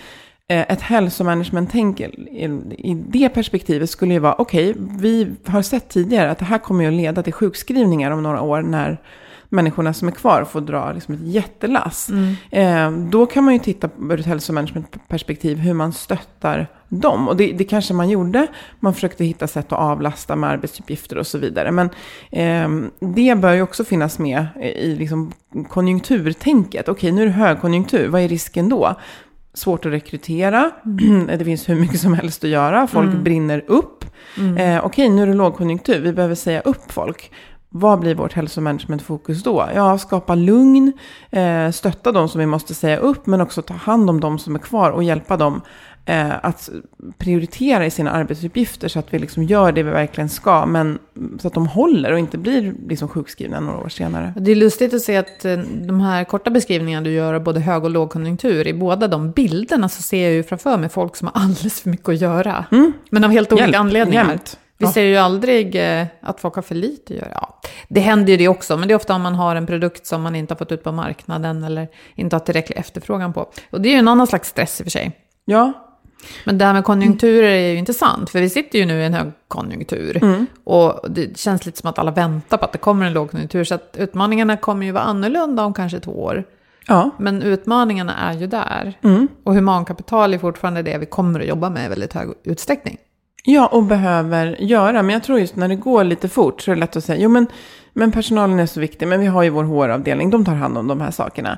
Eh, 0.50 0.72
Ett 0.72 0.82
hälsomanagement-tänk 0.82 2.00
i 2.00 2.04
i 2.78 2.94
det 2.94 3.30
perspektivet 3.30 3.90
skulle 3.90 4.14
ju 4.14 4.20
vara, 4.20 4.36
okej, 4.38 4.76
vi 5.00 5.32
har 5.46 5.62
sett 5.62 5.90
tidigare 5.90 6.32
att 6.32 6.40
det 6.40 6.46
här 6.46 6.58
kommer 6.58 6.82
ju 6.84 6.88
att 6.88 6.94
leda 6.94 7.24
till 7.24 7.34
sjukskrivningar 7.34 8.12
om 8.12 8.24
några 8.24 8.42
år 8.42 8.62
när 8.62 8.98
människorna 9.50 9.94
som 9.94 10.08
är 10.08 10.12
kvar 10.12 10.44
får 10.44 10.62
dra 10.62 10.92
liksom 10.92 11.14
ett 11.14 11.22
jättelass. 11.24 12.10
Eh, 12.52 12.92
då 12.92 13.26
kan 13.26 13.44
man 13.44 13.54
ju 13.54 13.60
titta 13.60 13.90
ur 14.10 14.20
ett 14.20 14.26
hälsomanagement-perspektiv 14.26 15.58
hur 15.58 15.74
man 15.74 15.94
stöttar 15.94 16.68
dem. 16.90 17.28
Och 17.28 17.38
det, 17.38 17.52
det 17.52 17.64
kanske 17.64 17.94
man 17.94 18.10
gjorde. 18.10 18.48
Man 18.80 18.94
försökte 18.94 19.26
hitta 19.26 19.48
sätt 19.48 19.66
att 19.66 19.80
avlasta 19.80 20.36
med 20.36 20.50
arbetsuppgifter 20.50 21.18
och 21.18 21.28
så 21.28 21.38
vidare. 21.38 21.72
Men 21.72 21.90
eh, 22.32 22.90
det 23.00 23.38
bör 23.38 23.54
ju 23.54 23.62
också 23.62 23.84
finnas 23.84 24.20
med 24.20 24.46
i 24.76 24.96
liksom 24.96 25.32
konjunkturtänket. 25.70 26.90
Okej, 26.90 27.12
nu 27.12 27.22
är 27.22 27.26
det 27.26 27.32
högkonjunktur. 27.32 28.08
Vad 28.08 28.22
är 28.22 28.28
risken 28.28 28.70
då? 28.70 28.96
Svårt 29.54 29.86
att 29.86 29.92
rekrytera. 29.92 30.72
det 31.38 31.46
finns 31.46 31.70
hur 31.70 31.76
mycket 31.76 32.00
som 32.00 32.14
helst 32.14 32.44
att 32.44 32.50
göra. 32.50 32.88
Folk 32.88 33.10
brinner 33.24 33.64
upp. 33.68 34.06
Eh, 34.60 34.86
Okej, 34.86 35.10
nu 35.10 35.22
är 35.22 35.28
det 35.28 35.34
lågkonjunktur. 35.34 36.00
Vi 36.00 36.14
behöver 36.14 36.36
säga 36.36 36.62
upp 36.62 36.92
folk. 36.92 37.32
Vad 37.70 38.00
blir 38.00 38.16
vårt 38.16 38.34
hälsomanagementfokus 38.34 39.44
då? 39.44 39.70
Ja, 39.76 39.98
skapa 39.98 40.36
lugn, 40.36 40.94
eh, 41.32 41.72
stötta 41.72 42.12
de 42.12 42.30
som 42.30 42.40
vi 42.40 42.46
måste 42.46 42.74
säga 42.74 42.98
upp, 42.98 43.26
men 43.26 43.42
också 43.42 43.62
ta 43.62 43.74
hand 43.74 44.10
om 44.10 44.20
de 44.20 44.40
som 44.40 44.56
är 44.56 44.60
kvar 44.60 44.92
och 44.92 45.04
hjälpa 45.04 45.38
dem 45.38 45.62
eh, 46.06 46.46
att 46.46 46.70
prioritera 47.18 47.86
i 47.86 47.92
sina 47.92 48.12
arbetsuppgifter 48.12 48.88
så 48.88 49.00
att 49.00 49.14
vi 49.14 49.20
liksom 49.20 49.44
gör 49.44 49.72
det 49.72 49.84
vi 49.84 49.92
verkligen 49.92 50.30
ska, 50.30 50.66
men 50.66 51.00
så 51.40 51.48
att 51.48 51.54
de 51.54 51.68
håller 51.68 52.12
och 52.12 52.20
inte 52.20 52.38
blir 52.38 52.74
liksom 52.88 53.08
sjukskrivna 53.08 53.60
några 53.60 53.78
år 53.80 53.90
senare. 53.90 54.34
Det 54.38 54.52
är 54.52 54.56
lustigt 54.56 54.94
att 54.94 55.02
se 55.02 55.18
att 55.18 55.46
eh, 55.46 55.58
de 55.88 56.02
här 56.02 56.24
korta 56.24 56.50
beskrivningarna 56.50 57.04
du 57.04 57.12
gör 57.12 57.34
av 57.34 57.44
både 57.44 57.60
hög 57.60 57.84
och 57.84 57.90
lågkonjunktur, 57.90 58.68
i 58.68 58.74
båda 58.74 59.08
de 59.08 59.32
bilderna 59.32 59.90
så 59.90 60.02
ser 60.02 60.24
jag 60.24 60.34
ju 60.34 60.44
framför 60.44 60.78
mig 60.78 60.90
folk 60.90 61.16
som 61.16 61.30
har 61.34 61.42
alldeles 61.42 61.82
för 61.82 61.90
mycket 61.90 62.10
att 62.10 62.22
göra. 62.22 62.66
Men 63.10 63.24
av 63.24 63.32
helt 63.32 63.52
olika 63.52 63.66
Hjälp, 63.66 63.80
anledningar. 63.80 64.26
jämt. 64.30 64.58
Vi 64.80 64.86
Ja. 64.86 64.92
ser 64.92 65.02
ju 65.04 65.18
aldrig 65.18 65.76
eh, 65.76 66.06
att 66.22 66.40
folk 66.40 66.56
har 66.56 66.62
för 66.62 66.76
lite 66.76 67.14
att 67.14 67.20
göra. 67.20 67.32
Ja, 67.34 67.60
det 67.88 68.00
händer 68.00 68.32
ju 68.32 68.38
det 68.38 68.48
också, 68.48 68.78
men 68.78 68.88
det 68.88 68.94
är 68.94 68.96
ofta 68.96 69.16
om 69.16 69.22
man 69.22 69.36
har 69.36 69.56
en 69.56 69.66
produkt 69.68 70.06
som 70.06 70.22
man 70.22 70.36
inte 70.36 70.54
har 70.54 70.58
fått 70.58 70.72
ut 70.72 70.84
på 70.84 70.92
marknaden 70.92 71.64
eller 71.64 71.88
inte 72.16 72.36
har 72.36 72.40
tillräcklig 72.40 72.78
efterfrågan 72.78 73.34
på. 73.34 73.50
Och 73.70 73.82
det 73.82 73.90
är 73.90 73.94
ju 73.94 74.00
en 74.00 74.08
annan 74.08 74.28
slags 74.28 74.50
stress 74.50 74.80
i 74.80 74.84
och 74.84 74.86
för 74.86 74.92
sig. 74.92 75.12
Ja, 75.46 75.74
Men 76.46 76.58
det 76.58 76.66
här 76.66 76.74
med 76.74 76.84
konjunkturer 76.84 77.50
är 77.50 77.72
ju 77.72 77.78
intressant, 77.78 78.30
för 78.30 78.40
vi 78.42 78.50
sitter 78.50 78.80
ju 78.80 78.86
nu 78.86 79.02
i 79.02 79.06
en 79.06 79.14
högkonjunktur. 79.14 80.22
Och 80.64 81.10
det 81.10 81.38
känns 81.38 81.66
lite 81.66 81.78
som 81.78 81.90
att 81.90 82.00
alla 82.00 82.12
väntar 82.12 82.58
på 82.58 82.66
att 82.66 82.72
det 82.72 82.78
kommer 82.78 83.06
en 83.06 83.14
lågkonjunktur, 83.14 83.64
så 83.64 83.76
att 83.76 83.96
utmaningarna 84.00 84.58
kommer 84.58 84.86
ju 84.86 84.92
vara 84.92 85.04
annorlunda 85.04 85.66
om 85.66 85.74
kanske 85.74 86.00
två 86.00 86.12
år. 86.24 86.44
ja, 86.88 87.10
Men 87.20 87.42
utmaningarna 87.42 88.16
är 88.18 88.34
ju 88.34 88.48
där. 88.48 88.94
Och 89.44 89.54
humankapital 89.54 90.34
är 90.34 90.38
fortfarande 90.38 90.82
det 90.82 90.98
vi 90.98 91.06
kommer 91.06 91.40
att 91.40 91.48
jobba 91.48 91.70
med 91.70 91.86
i 91.86 91.90
väldigt 91.90 92.14
hög 92.14 92.30
utsträckning. 92.44 92.98
Ja, 93.50 93.68
och 93.68 93.84
behöver 93.84 94.62
göra. 94.62 95.04
Men 95.04 95.14
jag 95.14 95.24
tror 95.24 95.40
just 95.40 95.56
när 95.56 95.68
det 95.68 95.76
går 95.76 96.04
lite 96.04 96.30
fort 96.30 96.62
så 96.62 96.72
är 96.72 96.76
det 96.76 96.80
lätt 96.80 96.96
att 96.96 97.04
säga, 97.04 97.22
jo 97.22 97.30
men, 97.30 97.48
men 97.94 98.12
personalen 98.12 98.60
är 98.60 98.66
så 98.66 98.80
viktig, 98.80 99.08
men 99.08 99.20
vi 99.20 99.26
har 99.26 99.44
ju 99.44 99.50
vår 99.50 99.64
HR-avdelning, 99.64 100.30
de 100.30 100.46
tar 100.46 100.54
hand 100.54 100.78
om 100.78 100.88
de 100.88 101.02
här 101.02 101.12
sakerna. 101.12 101.58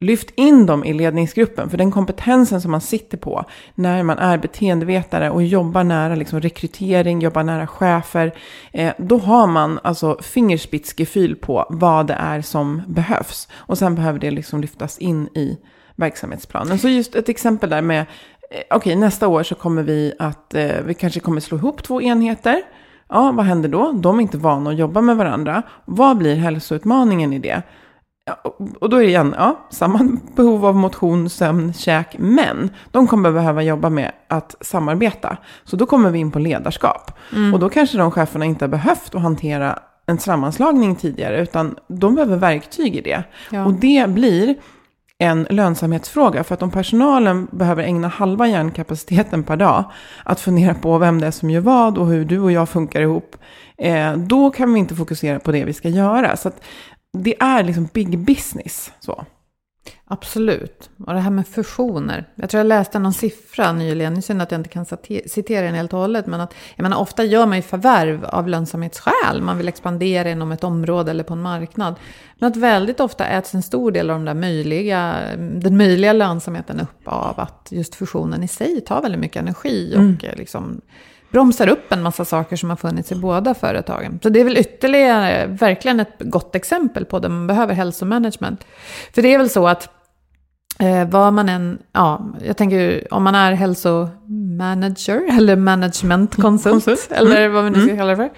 Lyft 0.00 0.30
in 0.34 0.66
dem 0.66 0.84
i 0.84 0.92
ledningsgruppen, 0.92 1.70
för 1.70 1.78
den 1.78 1.90
kompetensen 1.90 2.60
som 2.60 2.70
man 2.70 2.80
sitter 2.80 3.18
på 3.18 3.44
när 3.74 4.02
man 4.02 4.18
är 4.18 4.38
beteendevetare 4.38 5.30
och 5.30 5.42
jobbar 5.42 5.84
nära 5.84 6.14
liksom, 6.14 6.40
rekrytering, 6.40 7.20
jobbar 7.20 7.42
nära 7.42 7.66
chefer, 7.66 8.34
eh, 8.72 8.92
då 8.98 9.18
har 9.18 9.46
man 9.46 9.80
alltså 9.84 10.18
fingerspitzgefühl 10.22 11.36
på 11.36 11.66
vad 11.70 12.06
det 12.06 12.14
är 12.14 12.42
som 12.42 12.82
behövs. 12.86 13.48
Och 13.54 13.78
sen 13.78 13.94
behöver 13.94 14.18
det 14.18 14.30
liksom 14.30 14.60
lyftas 14.60 14.98
in 14.98 15.28
i 15.34 15.58
verksamhetsplanen. 15.96 16.78
Så 16.78 16.88
just 16.88 17.14
ett 17.14 17.28
exempel 17.28 17.70
där 17.70 17.82
med 17.82 18.06
Eh, 18.52 18.76
Okej, 18.76 18.96
nästa 18.96 19.28
år 19.28 19.42
så 19.42 19.54
kommer 19.54 19.82
vi 19.82 20.12
att, 20.18 20.54
eh, 20.54 20.70
vi 20.84 20.94
kanske 20.94 21.20
kommer 21.20 21.40
slå 21.40 21.56
ihop 21.58 21.82
två 21.82 22.02
enheter. 22.02 22.62
Ja, 23.08 23.32
vad 23.34 23.46
händer 23.46 23.68
då? 23.68 23.92
De 23.92 24.18
är 24.18 24.22
inte 24.22 24.38
vana 24.38 24.70
att 24.70 24.76
jobba 24.78 25.00
med 25.00 25.16
varandra. 25.16 25.62
Vad 25.84 26.16
blir 26.16 26.34
hälsoutmaningen 26.36 27.32
i 27.32 27.38
det? 27.38 27.62
Ja, 28.24 28.34
och- 28.80 28.90
då 28.90 28.96
är 28.96 29.00
det 29.00 29.06
igen, 29.08 29.34
ja, 29.38 29.58
samma 29.70 29.98
behov 30.36 30.66
av 30.66 30.74
motion, 30.76 31.30
sömn, 31.30 31.72
käk, 31.74 32.16
men 32.18 32.70
de 32.90 33.06
kommer 33.06 33.32
behöva 33.32 33.62
jobba 33.62 33.90
med 33.90 34.12
att 34.28 34.56
samarbeta. 34.60 35.36
Så 35.64 35.76
då 35.76 35.86
kommer 35.86 36.10
vi 36.10 36.18
in 36.18 36.30
på 36.30 36.38
ledarskap. 36.38 37.10
Och 37.54 37.58
då 37.60 37.68
kanske 37.68 37.98
de 37.98 38.10
cheferna 38.10 38.44
inte 38.44 38.64
har 38.64 38.70
behövt 38.70 39.14
att 39.14 39.22
hantera 39.22 39.78
en 40.06 40.18
sammanslagning 40.18 40.96
tidigare, 40.96 41.42
utan 41.42 41.76
de 41.88 42.14
behöver 42.14 42.36
verktyg 42.36 42.96
i 42.96 43.00
det. 43.00 43.24
Ja. 43.50 43.64
Och 43.64 43.72
det 43.72 44.10
blir 44.10 44.54
en 45.22 45.46
lönsamhetsfråga. 45.50 46.44
För 46.44 46.54
att 46.54 46.62
om 46.62 46.70
personalen 46.70 47.48
behöver 47.50 47.82
ägna 47.82 48.08
halva 48.08 48.48
hjärnkapaciteten 48.48 49.42
per 49.42 49.56
dag 49.56 49.84
att 50.24 50.40
fundera 50.40 50.74
på 50.74 50.98
vem 50.98 51.20
det 51.20 51.26
är 51.26 51.30
som 51.30 51.50
gör 51.50 51.60
vad 51.60 51.98
och 51.98 52.06
hur 52.06 52.24
du 52.24 52.40
och 52.40 52.52
jag 52.52 52.68
funkar 52.68 53.00
ihop, 53.00 53.36
eh, 53.78 54.16
då 54.16 54.50
kan 54.50 54.74
vi 54.74 54.80
inte 54.80 54.94
fokusera 54.94 55.40
på 55.40 55.52
det 55.52 55.64
vi 55.64 55.72
ska 55.72 55.88
göra. 55.88 56.36
Så 56.36 56.48
att 56.48 56.62
det 57.18 57.42
är 57.42 57.62
liksom 57.62 57.88
big 57.92 58.18
business. 58.18 58.92
Så. 59.00 59.24
Absolut. 60.04 60.90
Och 61.06 61.14
det 61.14 61.20
här 61.20 61.30
med 61.30 61.48
fusioner. 61.48 62.28
Jag 62.34 62.50
tror 62.50 62.58
jag 62.58 62.66
läste 62.66 62.98
någon 62.98 63.12
siffra 63.12 63.72
nyligen, 63.72 64.14
det 64.14 64.18
är 64.18 64.22
synd 64.22 64.42
att 64.42 64.50
jag 64.50 64.58
inte 64.60 64.70
kan 64.70 64.84
cite- 64.84 65.28
citera 65.28 65.66
den 65.66 65.74
helt 65.74 65.92
och 65.92 65.98
hållet, 65.98 66.26
men 66.26 66.40
att 66.40 66.54
jag 66.76 66.82
menar, 66.82 66.96
ofta 66.98 67.24
gör 67.24 67.46
man 67.46 67.56
ju 67.56 67.62
förvärv 67.62 68.24
av 68.24 68.48
lönsamhetsskäl. 68.48 69.42
Man 69.42 69.58
vill 69.58 69.68
expandera 69.68 70.30
inom 70.30 70.52
ett 70.52 70.64
område 70.64 71.10
eller 71.10 71.24
på 71.24 71.34
en 71.34 71.42
marknad. 71.42 71.94
Men 72.38 72.50
att 72.50 72.56
väldigt 72.56 73.00
ofta 73.00 73.26
äts 73.26 73.54
en 73.54 73.62
stor 73.62 73.90
del 73.90 74.10
av 74.10 74.16
de 74.16 74.24
där 74.24 74.34
möjliga, 74.34 75.14
den 75.38 75.76
möjliga 75.76 76.12
lönsamheten 76.12 76.80
upp 76.80 77.08
av 77.08 77.40
att 77.40 77.68
just 77.70 77.94
fusionen 77.94 78.42
i 78.42 78.48
sig 78.48 78.80
tar 78.80 79.02
väldigt 79.02 79.20
mycket 79.20 79.42
energi 79.42 79.94
och 79.96 80.24
eh, 80.24 80.36
liksom 80.36 80.80
bromsar 81.32 81.68
upp 81.68 81.92
en 81.92 82.02
massa 82.02 82.24
saker 82.24 82.56
som 82.56 82.70
har 82.70 82.76
funnits 82.76 83.12
i 83.12 83.14
båda 83.14 83.54
företagen. 83.54 84.20
Så 84.22 84.28
det 84.28 84.40
är 84.40 84.44
väl 84.44 84.56
ytterligare, 84.56 85.46
verkligen 85.46 86.00
ett 86.00 86.16
gott 86.18 86.54
exempel 86.54 87.04
på 87.04 87.18
där 87.18 87.28
man 87.28 87.46
behöver 87.46 87.74
hälsomanagement. 87.74 88.64
För 89.14 89.22
det 89.22 89.34
är 89.34 89.38
väl 89.38 89.50
så 89.50 89.68
att 89.68 89.88
Eh, 90.78 91.08
vad 91.08 91.32
man 91.32 91.48
än, 91.48 91.78
ja, 91.92 92.34
jag 92.44 92.56
tänker 92.56 93.14
om 93.14 93.22
man 93.22 93.34
är 93.34 93.52
hälsomanager 93.52 95.36
eller 95.36 95.56
managementkonsult 95.56 96.84
Konsult. 96.84 97.12
eller 97.12 97.48
vad 97.48 97.64
vi 97.64 97.70
nu 97.70 97.86
ska 97.86 97.96
kalla 97.96 98.10
det 98.10 98.16
för. 98.16 98.30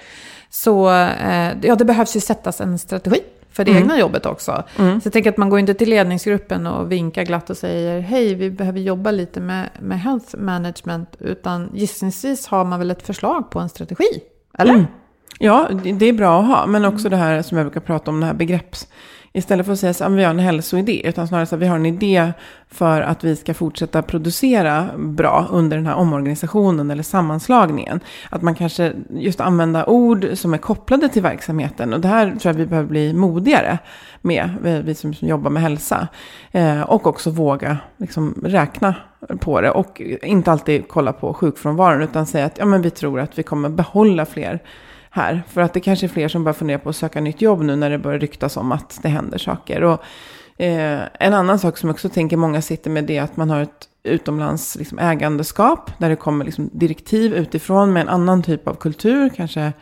Så 0.50 0.90
eh, 0.90 1.52
ja, 1.62 1.74
det 1.74 1.84
behövs 1.84 2.16
ju 2.16 2.20
sättas 2.20 2.60
en 2.60 2.78
strategi 2.78 3.20
för 3.54 3.64
det 3.64 3.70
Mm. 3.70 3.82
egna 3.82 3.98
jobbet 3.98 4.26
också. 4.26 4.64
Så 4.76 4.82
jag 5.04 5.12
tänker 5.12 5.30
att 5.30 5.36
man 5.36 5.48
går 5.50 5.58
inte 5.58 5.74
till 5.74 5.90
ledningsgruppen 5.90 6.66
och 6.66 6.92
vinkar 6.92 7.22
glatt 7.24 7.50
och 7.50 7.56
säger 7.56 8.00
hej, 8.00 8.34
vi 8.34 8.50
behöver 8.50 8.80
jobba 8.80 9.10
lite 9.10 9.40
med, 9.40 9.68
med 9.80 10.00
health 10.00 10.36
management. 10.36 11.08
Utan 11.18 11.70
gissningsvis 11.74 12.46
har 12.46 12.64
man 12.64 12.78
väl 12.78 12.90
ett 12.90 13.02
förslag 13.06 13.50
på 13.50 13.58
en 13.58 13.68
strategi? 13.68 14.20
Eller? 14.58 14.86
Ja, 15.38 15.68
det 15.98 16.08
är 16.08 16.12
bra 16.12 16.40
att 16.40 16.46
ha. 16.46 16.66
Men 16.66 16.84
också 16.84 17.08
det 17.08 17.16
här 17.16 17.42
som 17.42 17.58
jag 17.58 17.66
brukar 17.66 17.80
prata 17.80 18.10
om, 18.10 18.20
det 18.20 18.26
här 18.26 18.34
begrepps... 18.34 18.88
Istället 19.36 19.66
för 19.66 19.72
att 19.72 19.78
säga 19.78 20.06
att 20.06 20.12
vi 20.12 20.24
har 20.24 20.30
en 20.30 20.38
hälsoidé, 20.38 21.08
utan 21.08 21.28
snarare 21.28 21.46
så 21.46 21.54
att 21.54 21.60
vi 21.60 21.66
har 21.66 21.76
en 21.76 21.86
idé 21.86 22.32
för 22.68 23.00
att 23.00 23.24
vi 23.24 23.36
ska 23.36 23.54
fortsätta 23.54 24.02
producera 24.02 24.88
bra 24.96 25.46
under 25.50 25.76
den 25.76 25.86
här 25.86 25.94
omorganisationen 25.94 26.90
eller 26.90 27.02
sammanslagningen. 27.02 28.00
Att 28.30 28.42
man 28.42 28.54
kanske 28.54 28.92
just 29.10 29.40
använda 29.40 29.86
ord 29.86 30.26
som 30.34 30.54
är 30.54 30.58
kopplade 30.58 31.08
till 31.08 31.22
verksamheten. 31.22 31.92
Och 31.92 32.00
det 32.00 32.08
här 32.08 32.26
tror 32.26 32.54
jag 32.54 32.54
vi 32.54 32.66
behöver 32.66 32.88
bli 32.88 33.14
modigare 33.14 33.78
med, 34.20 34.50
vi 34.62 34.82
vi 34.82 34.94
som 34.94 35.14
som 35.14 35.28
jobbar 35.28 35.50
med 35.50 35.62
hälsa. 35.62 36.08
Eh, 36.52 36.80
och 36.80 37.06
också 37.06 37.30
våga 37.30 37.78
liksom, 37.96 38.42
räkna 38.44 38.94
på 39.40 39.60
det. 39.60 39.70
Och 39.70 40.02
inte 40.22 40.52
alltid 40.52 40.88
kolla 40.88 41.12
på 41.12 41.34
sjukfrånvaron, 41.34 42.02
utan 42.02 42.26
säga 42.26 42.46
att 42.46 42.58
ja, 42.58 42.64
men 42.64 42.82
vi 42.82 42.90
tror 42.90 43.20
att 43.20 43.38
vi 43.38 43.42
kommer 43.42 43.68
behålla 43.68 44.26
fler 44.26 44.60
här. 45.14 45.42
För 45.48 45.60
att 45.60 45.72
det 45.72 45.80
kanske 45.80 46.06
är 46.06 46.08
fler 46.08 46.28
som 46.28 46.44
börjar 46.44 46.54
fundera 46.54 46.78
på 46.78 46.88
att 46.88 46.96
söka 46.96 47.20
nytt 47.20 47.42
jobb 47.42 47.62
nu 47.62 47.76
när 47.76 47.90
det 47.90 47.98
börjar 47.98 48.18
ryktas 48.18 48.56
om 48.56 48.72
att 48.72 48.98
det 49.02 49.08
händer 49.08 49.38
saker. 49.38 49.82
Och, 49.82 50.02
eh, 50.62 51.00
en 51.20 51.34
annan 51.34 51.58
sak 51.58 51.76
som 51.78 51.88
jag 51.88 51.94
också 51.94 52.08
tänker 52.08 52.36
många 52.36 52.62
sitter 52.62 52.90
med 52.90 53.04
det 53.04 53.16
är 53.16 53.22
att 53.22 53.36
man 53.36 53.50
har 53.50 53.60
ett 53.60 53.88
utomlands 54.02 54.76
liksom, 54.76 54.98
ägandeskap. 54.98 55.90
Där 55.98 56.08
det 56.08 56.16
kommer 56.16 56.44
liksom, 56.44 56.70
direktiv 56.72 57.34
utifrån 57.34 57.92
med 57.92 58.02
en 58.02 58.08
annan 58.08 58.42
typ 58.42 58.68
av 58.68 58.74
kultur. 58.74 59.28
Kanske 59.36 59.72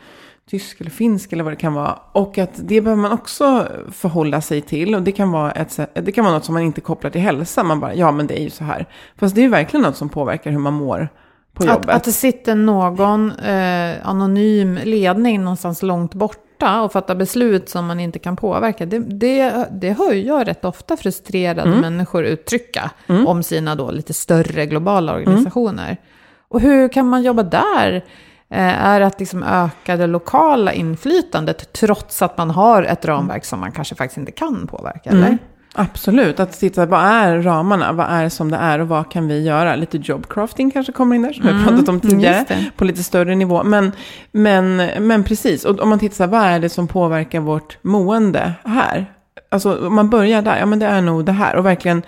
tysk 0.49 0.81
eller 0.81 0.91
finsk 0.91 1.33
eller 1.33 1.43
vad 1.43 1.53
det 1.53 1.57
kan 1.57 1.73
vara. 1.73 1.99
Och 2.11 2.37
att 2.37 2.51
det 2.53 2.81
behöver 2.81 3.01
man 3.01 3.11
också 3.11 3.67
förhålla 3.91 4.41
sig 4.41 4.61
till. 4.61 4.95
Och 4.95 5.01
det 5.01 5.11
kan 5.11 5.31
vara, 5.31 5.51
ett, 5.51 5.71
sätt- 5.71 5.91
det 6.05 6.11
kan 6.11 6.23
vara 6.25 6.33
något 6.33 6.45
som 6.45 6.53
man 6.53 6.63
inte 6.63 6.81
kopplar 6.81 7.11
till 7.11 7.21
hälsa. 7.21 7.63
Man 7.63 7.79
bara, 7.79 7.95
ja 7.95 8.11
men 8.11 8.27
det 8.27 8.39
är 8.39 8.43
ju 8.43 8.49
så 8.49 8.63
här. 8.63 8.85
Fast 9.17 9.35
det 9.35 9.41
är 9.41 9.43
ju 9.43 9.49
verkligen 9.49 9.83
något 9.83 9.97
som 9.97 10.09
påverkar 10.09 10.51
hur 10.51 10.59
man 10.59 10.73
mår 10.73 11.09
på 11.53 11.65
jobbet. 11.65 11.89
Att, 11.89 11.95
att 11.95 12.03
det 12.03 12.11
sitter 12.11 12.55
någon 12.55 13.31
eh, 13.31 14.07
anonym 14.07 14.79
ledning 14.83 15.43
någonstans 15.43 15.81
långt 15.83 16.13
borta 16.13 16.81
och 16.81 16.91
fattar 16.91 17.15
beslut 17.15 17.69
som 17.69 17.85
man 17.85 17.99
inte 17.99 18.19
kan 18.19 18.35
påverka. 18.35 18.85
Det, 18.85 18.99
det, 18.99 19.67
det 19.71 19.91
hör 19.93 20.13
jag 20.13 20.47
rätt 20.47 20.65
ofta 20.65 20.97
frustrerade 20.97 21.69
människor 21.81 22.23
uttrycka 22.23 22.91
om 23.27 23.43
sina 23.43 23.75
då 23.75 23.91
lite 23.91 24.13
större 24.13 24.65
globala 24.65 25.13
organisationer. 25.13 25.97
Och 26.47 26.61
hur 26.61 26.89
kan 26.89 27.09
man 27.09 27.23
jobba 27.23 27.43
där? 27.43 28.05
Eh, 28.49 28.85
är 28.85 29.01
att 29.01 29.19
liksom 29.19 29.43
öka 29.43 29.95
det 29.97 30.07
lokala 30.07 30.73
inflytandet 30.73 31.73
trots 31.73 32.21
att 32.21 32.37
man 32.37 32.49
har 32.51 32.83
ett 32.83 33.05
ramverk 33.05 33.45
som 33.45 33.59
man 33.59 33.71
kanske 33.71 33.95
faktiskt 33.95 34.17
inte 34.17 34.31
kan 34.31 34.67
påverka? 34.67 35.09
Eller? 35.09 35.37
Absolut, 35.75 36.39
att 36.39 36.59
titta 36.59 36.85
vad 36.85 36.99
är 36.99 37.41
ramarna, 37.41 37.91
vad 37.91 38.05
är 38.09 38.29
som 38.29 38.51
det 38.51 38.57
är 38.57 38.79
och 38.79 38.87
vad 38.87 39.11
kan 39.11 39.27
vi 39.27 39.43
göra? 39.43 39.75
Lite 39.75 39.97
jobcrafting 39.97 40.71
kanske 40.71 40.91
kommer 40.91 41.15
in 41.15 41.21
där, 41.21 41.33
som 41.33 41.45
vi 41.45 41.53
har 41.53 41.63
pratat 41.63 41.89
om 41.89 41.99
tidigare, 41.99 42.45
det. 42.47 42.71
på 42.77 42.85
lite 42.85 43.03
större 43.03 43.35
nivå. 43.35 43.63
Men, 43.63 43.91
men, 44.31 44.75
men 44.99 45.23
precis, 45.23 45.65
och 45.65 45.79
om 45.79 45.89
man 45.89 45.99
tittar 45.99 46.27
vad 46.27 46.41
är 46.41 46.59
det 46.59 46.69
som 46.69 46.87
påverkar 46.87 47.39
vårt 47.39 47.77
mående 47.81 48.53
här? 48.65 49.05
Alltså 49.51 49.87
om 49.87 49.95
man 49.95 50.09
börjar 50.09 50.41
där, 50.41 50.59
ja 50.59 50.65
men 50.65 50.79
det 50.79 50.85
är 50.85 51.01
nog 51.01 51.25
det 51.25 51.31
här. 51.31 51.55
Och 51.55 51.65
verkligen 51.65 52.03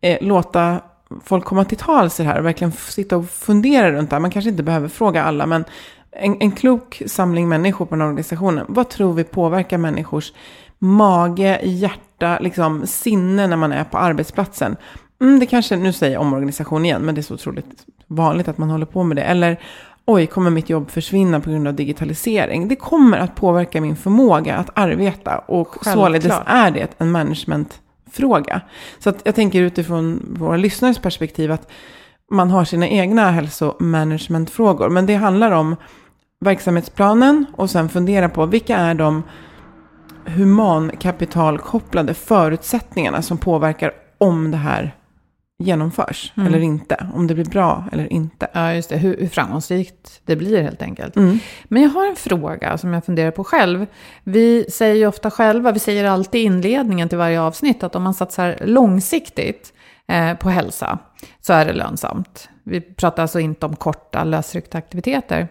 eh, 0.00 0.18
låta 0.20 0.80
folk 1.24 1.44
komma 1.44 1.64
till 1.64 1.78
tals 1.78 2.20
i 2.20 2.22
det 2.22 2.28
här 2.28 2.38
och 2.38 2.46
verkligen 2.46 2.72
sitta 2.72 3.16
och 3.16 3.30
fundera 3.30 3.92
runt 3.92 4.10
det 4.10 4.16
här. 4.16 4.20
Man 4.20 4.30
kanske 4.30 4.50
inte 4.50 4.62
behöver 4.62 4.88
fråga 4.88 5.24
alla, 5.24 5.46
men 5.46 5.64
en, 6.12 6.36
en 6.40 6.50
klok 6.50 7.02
samling 7.06 7.48
människor 7.48 7.86
på 7.86 7.94
den 7.94 8.00
här 8.00 8.08
organisationen. 8.08 8.66
Vad 8.68 8.88
tror 8.88 9.12
vi 9.12 9.24
påverkar 9.24 9.78
människors 9.78 10.32
mage, 10.78 11.60
hjärta, 11.62 12.38
liksom 12.38 12.86
sinne 12.86 13.46
när 13.46 13.56
man 13.56 13.72
är 13.72 13.84
på 13.84 13.98
arbetsplatsen? 13.98 14.76
Mm, 15.20 15.40
det 15.40 15.46
kanske, 15.46 15.76
nu 15.76 15.92
säger 15.92 16.12
jag 16.12 16.22
omorganisation 16.22 16.84
igen, 16.84 17.02
men 17.02 17.14
det 17.14 17.20
är 17.20 17.22
så 17.22 17.34
otroligt 17.34 17.86
vanligt 18.06 18.48
att 18.48 18.58
man 18.58 18.70
håller 18.70 18.86
på 18.86 19.02
med 19.02 19.16
det. 19.16 19.22
Eller, 19.22 19.60
oj, 20.04 20.26
kommer 20.26 20.50
mitt 20.50 20.70
jobb 20.70 20.90
försvinna 20.90 21.40
på 21.40 21.50
grund 21.50 21.68
av 21.68 21.74
digitalisering? 21.74 22.68
Det 22.68 22.76
kommer 22.76 23.18
att 23.18 23.34
påverka 23.34 23.80
min 23.80 23.96
förmåga 23.96 24.56
att 24.56 24.70
arbeta 24.74 25.38
och 25.38 25.68
Självklart. 25.68 25.94
således 25.94 26.32
är 26.46 26.70
det 26.70 26.88
en 26.98 27.10
managementfråga. 27.10 28.60
Så 28.98 29.10
att 29.10 29.20
jag 29.24 29.34
tänker 29.34 29.62
utifrån 29.62 30.36
våra 30.38 30.56
lyssnares 30.56 30.98
perspektiv 30.98 31.52
att 31.52 31.70
man 32.30 32.50
har 32.50 32.64
sina 32.64 32.88
egna 32.88 33.30
hälsomanagementfrågor. 33.30 34.88
Men 34.88 35.06
det 35.06 35.14
handlar 35.14 35.50
om 35.50 35.76
verksamhetsplanen 36.40 37.46
och 37.56 37.70
sen 37.70 37.88
fundera 37.88 38.28
på 38.28 38.46
vilka 38.46 38.76
är 38.76 38.94
de 38.94 39.22
humankapitalkopplade 40.24 42.14
förutsättningarna 42.14 43.22
som 43.22 43.38
påverkar 43.38 43.92
om 44.18 44.50
det 44.50 44.56
här 44.56 44.94
genomförs 45.58 46.32
eller 46.36 46.58
inte. 46.58 47.06
Om 47.14 47.26
det 47.26 47.34
blir 47.34 47.44
bra 47.44 47.84
eller 47.92 48.12
inte. 48.12 48.48
Ja, 48.52 48.74
just 48.74 48.88
det. 48.88 48.96
Hur, 48.96 49.16
hur 49.16 49.28
framgångsrikt 49.28 50.20
det 50.24 50.36
blir 50.36 50.62
helt 50.62 50.82
enkelt. 50.82 51.16
Mm. 51.16 51.38
Men 51.64 51.82
jag 51.82 51.90
har 51.90 52.06
en 52.06 52.16
fråga 52.16 52.78
som 52.78 52.92
jag 52.92 53.04
funderar 53.04 53.30
på 53.30 53.44
själv. 53.44 53.86
Vi 54.24 54.66
säger 54.70 54.94
ju 54.94 55.06
ofta 55.06 55.30
själva, 55.30 55.72
vi 55.72 55.78
säger 55.78 56.04
alltid 56.04 56.40
i 56.40 56.44
inledningen 56.44 57.08
till 57.08 57.18
varje 57.18 57.40
avsnitt 57.40 57.82
att 57.82 57.94
om 57.94 58.02
man 58.02 58.14
satsar 58.14 58.58
långsiktigt 58.60 59.72
på 60.40 60.50
hälsa 60.50 60.98
så 61.40 61.52
är 61.52 61.66
det 61.66 61.72
lönsamt. 61.72 62.48
Vi 62.64 62.80
pratar 62.80 63.22
alltså 63.22 63.40
inte 63.40 63.66
om 63.66 63.76
korta 63.76 64.24
lösryckta 64.24 64.78
aktiviteter. 64.78 65.48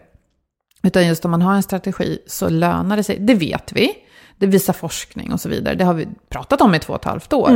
Utan 0.84 1.08
just 1.08 1.26
om 1.26 1.32
man 1.32 1.42
har 1.42 1.54
en 1.56 1.64
strategi 1.64 2.20
så 2.28 2.50
lönar 2.50 2.98
det 2.98 3.04
sig. 3.04 3.20
Det 3.20 3.34
vet 3.34 3.72
vi. 3.72 3.92
Det 4.38 4.48
visar 4.48 4.74
forskning 4.74 5.34
och 5.34 5.42
så 5.42 5.50
vidare. 5.50 5.76
Det 5.76 5.84
har 5.84 5.94
vi 5.94 6.08
pratat 6.30 6.62
om 6.62 6.76
i 6.76 6.80
två 6.80 6.94
och 6.94 7.00
ett 7.00 7.06
halvt 7.06 7.34
år. 7.34 7.50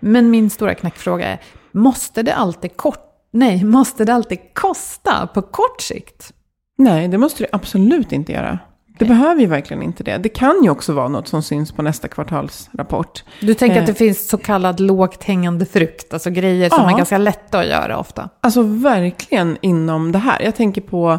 Men 0.00 0.30
min 0.30 0.50
stora 0.50 0.74
knäckfråga 0.74 1.26
är, 1.26 1.40
måste 1.72 2.22
det 2.22 2.34
alltid 2.34 2.76
kort, 2.76 3.00
nej, 3.30 3.64
måste 3.64 4.04
det 4.04 4.14
alltid 4.14 4.38
kosta 4.54 5.26
på 5.26 5.42
kort 5.42 5.80
sikt? 5.80 6.32
Nej, 6.78 7.08
det 7.08 7.18
måste 7.18 7.42
det 7.42 7.48
absolut 7.52 8.12
inte 8.12 8.32
göra. 8.32 8.58
Det 8.98 9.04
behöver 9.04 9.40
ju 9.40 9.46
verkligen 9.46 9.82
inte 9.82 10.04
det. 10.04 10.18
Det 10.18 10.28
kan 10.28 10.60
ju 10.64 10.70
också 10.70 10.92
vara 10.92 11.08
något 11.08 11.28
som 11.28 11.42
syns 11.42 11.72
på 11.72 11.82
nästa 11.82 12.08
kvartalsrapport. 12.08 13.24
Du 13.40 13.54
tänker 13.54 13.76
Eh. 13.76 13.80
att 13.82 13.86
det 13.86 13.94
finns 13.94 14.28
så 14.28 14.38
kallad 14.38 14.80
lågt 14.80 15.24
hängande 15.24 15.66
frukt, 15.66 16.12
alltså 16.12 16.30
grejer 16.30 16.68
som 16.70 16.82
Ja. 16.84 16.90
är 16.92 16.96
ganska 16.96 17.18
lätta 17.18 17.58
att 17.58 17.66
göra 17.66 17.98
ofta. 17.98 18.28
Alltså 18.40 18.62
verkligen 18.62 19.58
inom 19.60 20.12
det 20.12 20.18
här. 20.18 20.42
Jag 20.42 20.54
tänker 20.56 20.80
på, 20.80 21.18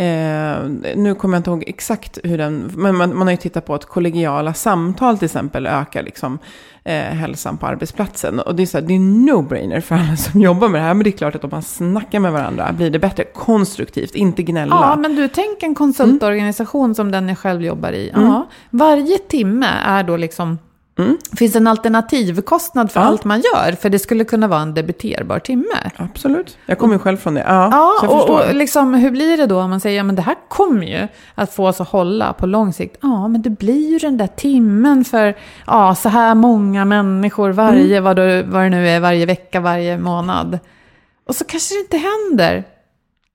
eh, 0.00 0.68
nu 0.96 1.14
kommer 1.14 1.36
jag 1.36 1.40
inte 1.40 1.50
ihåg 1.50 1.64
exakt 1.66 2.18
hur 2.24 2.38
den, 2.38 2.72
men 2.76 2.96
man, 2.96 3.16
man 3.16 3.26
har 3.26 3.30
ju 3.30 3.36
tittat 3.36 3.66
på 3.66 3.74
att 3.74 3.84
kollegiala 3.84 4.54
samtal 4.54 5.18
till 5.18 5.26
exempel 5.26 5.66
ökar 5.66 6.02
liksom 6.02 6.38
eh, 6.84 6.94
hälsan 6.94 7.56
på 7.56 7.66
arbetsplatsen. 7.66 8.40
Och 8.40 8.54
det 8.54 8.62
är 8.62 8.66
så 8.66 8.78
här, 8.78 8.86
det 8.86 8.94
är 8.94 8.98
no-brainer 8.98 9.80
för 9.80 9.94
alla 9.94 10.16
som 10.16 10.40
jobbar 10.50 10.68
med 10.68 10.80
det 10.80 10.84
här. 10.84 10.94
Men 10.94 11.04
det 11.04 11.10
är 11.10 11.18
klart 11.18 11.34
att 11.34 11.44
om 11.44 11.50
man 11.50 11.62
snackar 11.62 12.20
med 12.20 12.32
varandra 12.32 12.72
blir 12.72 12.90
det 12.90 12.98
bättre 12.98 13.24
konstruktivt, 13.24 14.14
inte 14.14 14.42
gnälla. 14.42 14.74
Ja, 14.74 14.96
men 14.96 15.16
du, 15.16 15.28
tänk 15.28 15.62
en 15.62 15.74
konsultorganisation 15.74 16.94
som 16.94 17.10
den 17.10 17.28
jag 17.28 17.38
själv 17.38 17.64
jobbar 17.64 17.92
i. 17.92 18.10
Mm. 18.10 18.42
Varje 18.70 19.18
timme 19.18 19.66
är 19.84 20.02
då 20.02 20.16
liksom... 20.16 20.58
Finns 21.36 21.56
en 21.56 21.66
alternativkostnad 21.66 22.92
för 22.92 23.00
Ja. 23.00 23.06
allt 23.06 23.24
man 23.24 23.40
gör? 23.54 23.72
För 23.72 23.90
det 23.90 23.98
skulle 23.98 24.24
kunna 24.24 24.48
vara 24.48 24.60
en 24.60 24.74
debiterbar 24.74 25.38
timme. 25.38 25.90
Absolut. 25.96 26.58
Jag 26.66 26.78
kommer 26.78 26.94
ju 26.94 26.98
själv 26.98 27.16
från 27.16 27.34
det. 27.34 27.44
Ja, 27.48 27.68
Ja, 28.02 28.08
och, 28.08 28.30
och 28.30 28.54
liksom, 28.54 28.94
hur 28.94 29.10
blir 29.10 29.36
det 29.36 29.46
då 29.46 29.60
om 29.60 29.70
man 29.70 29.80
säger 29.80 29.96
ja, 29.96 30.02
men 30.04 30.14
det 30.16 30.22
här 30.22 30.36
kommer 30.48 30.86
ju 30.86 31.08
att 31.34 31.54
få 31.54 31.68
oss 31.68 31.80
att 31.80 31.88
hålla 31.88 32.32
på 32.32 32.46
lång 32.46 32.72
sikt? 32.72 32.96
Ja, 33.00 33.28
men 33.28 33.42
det 33.42 33.50
blir 33.50 33.90
ju 33.90 33.98
den 33.98 34.16
där 34.16 34.26
timmen 34.26 35.04
för 35.04 35.34
ja, 35.66 35.94
så 35.94 36.08
här 36.08 36.34
många 36.34 36.84
människor 36.84 37.50
varje, 37.50 37.96
Mm. 37.96 38.04
vad, 38.04 38.16
det, 38.16 38.42
vad 38.42 38.62
det 38.62 38.68
nu 38.68 38.88
är, 38.88 39.00
varje 39.00 39.26
vecka, 39.26 39.60
varje 39.60 39.98
månad. 39.98 40.58
Och 41.28 41.34
så 41.36 41.44
kanske 41.44 41.74
det 41.74 41.80
inte 41.80 41.96
händer 42.08 42.64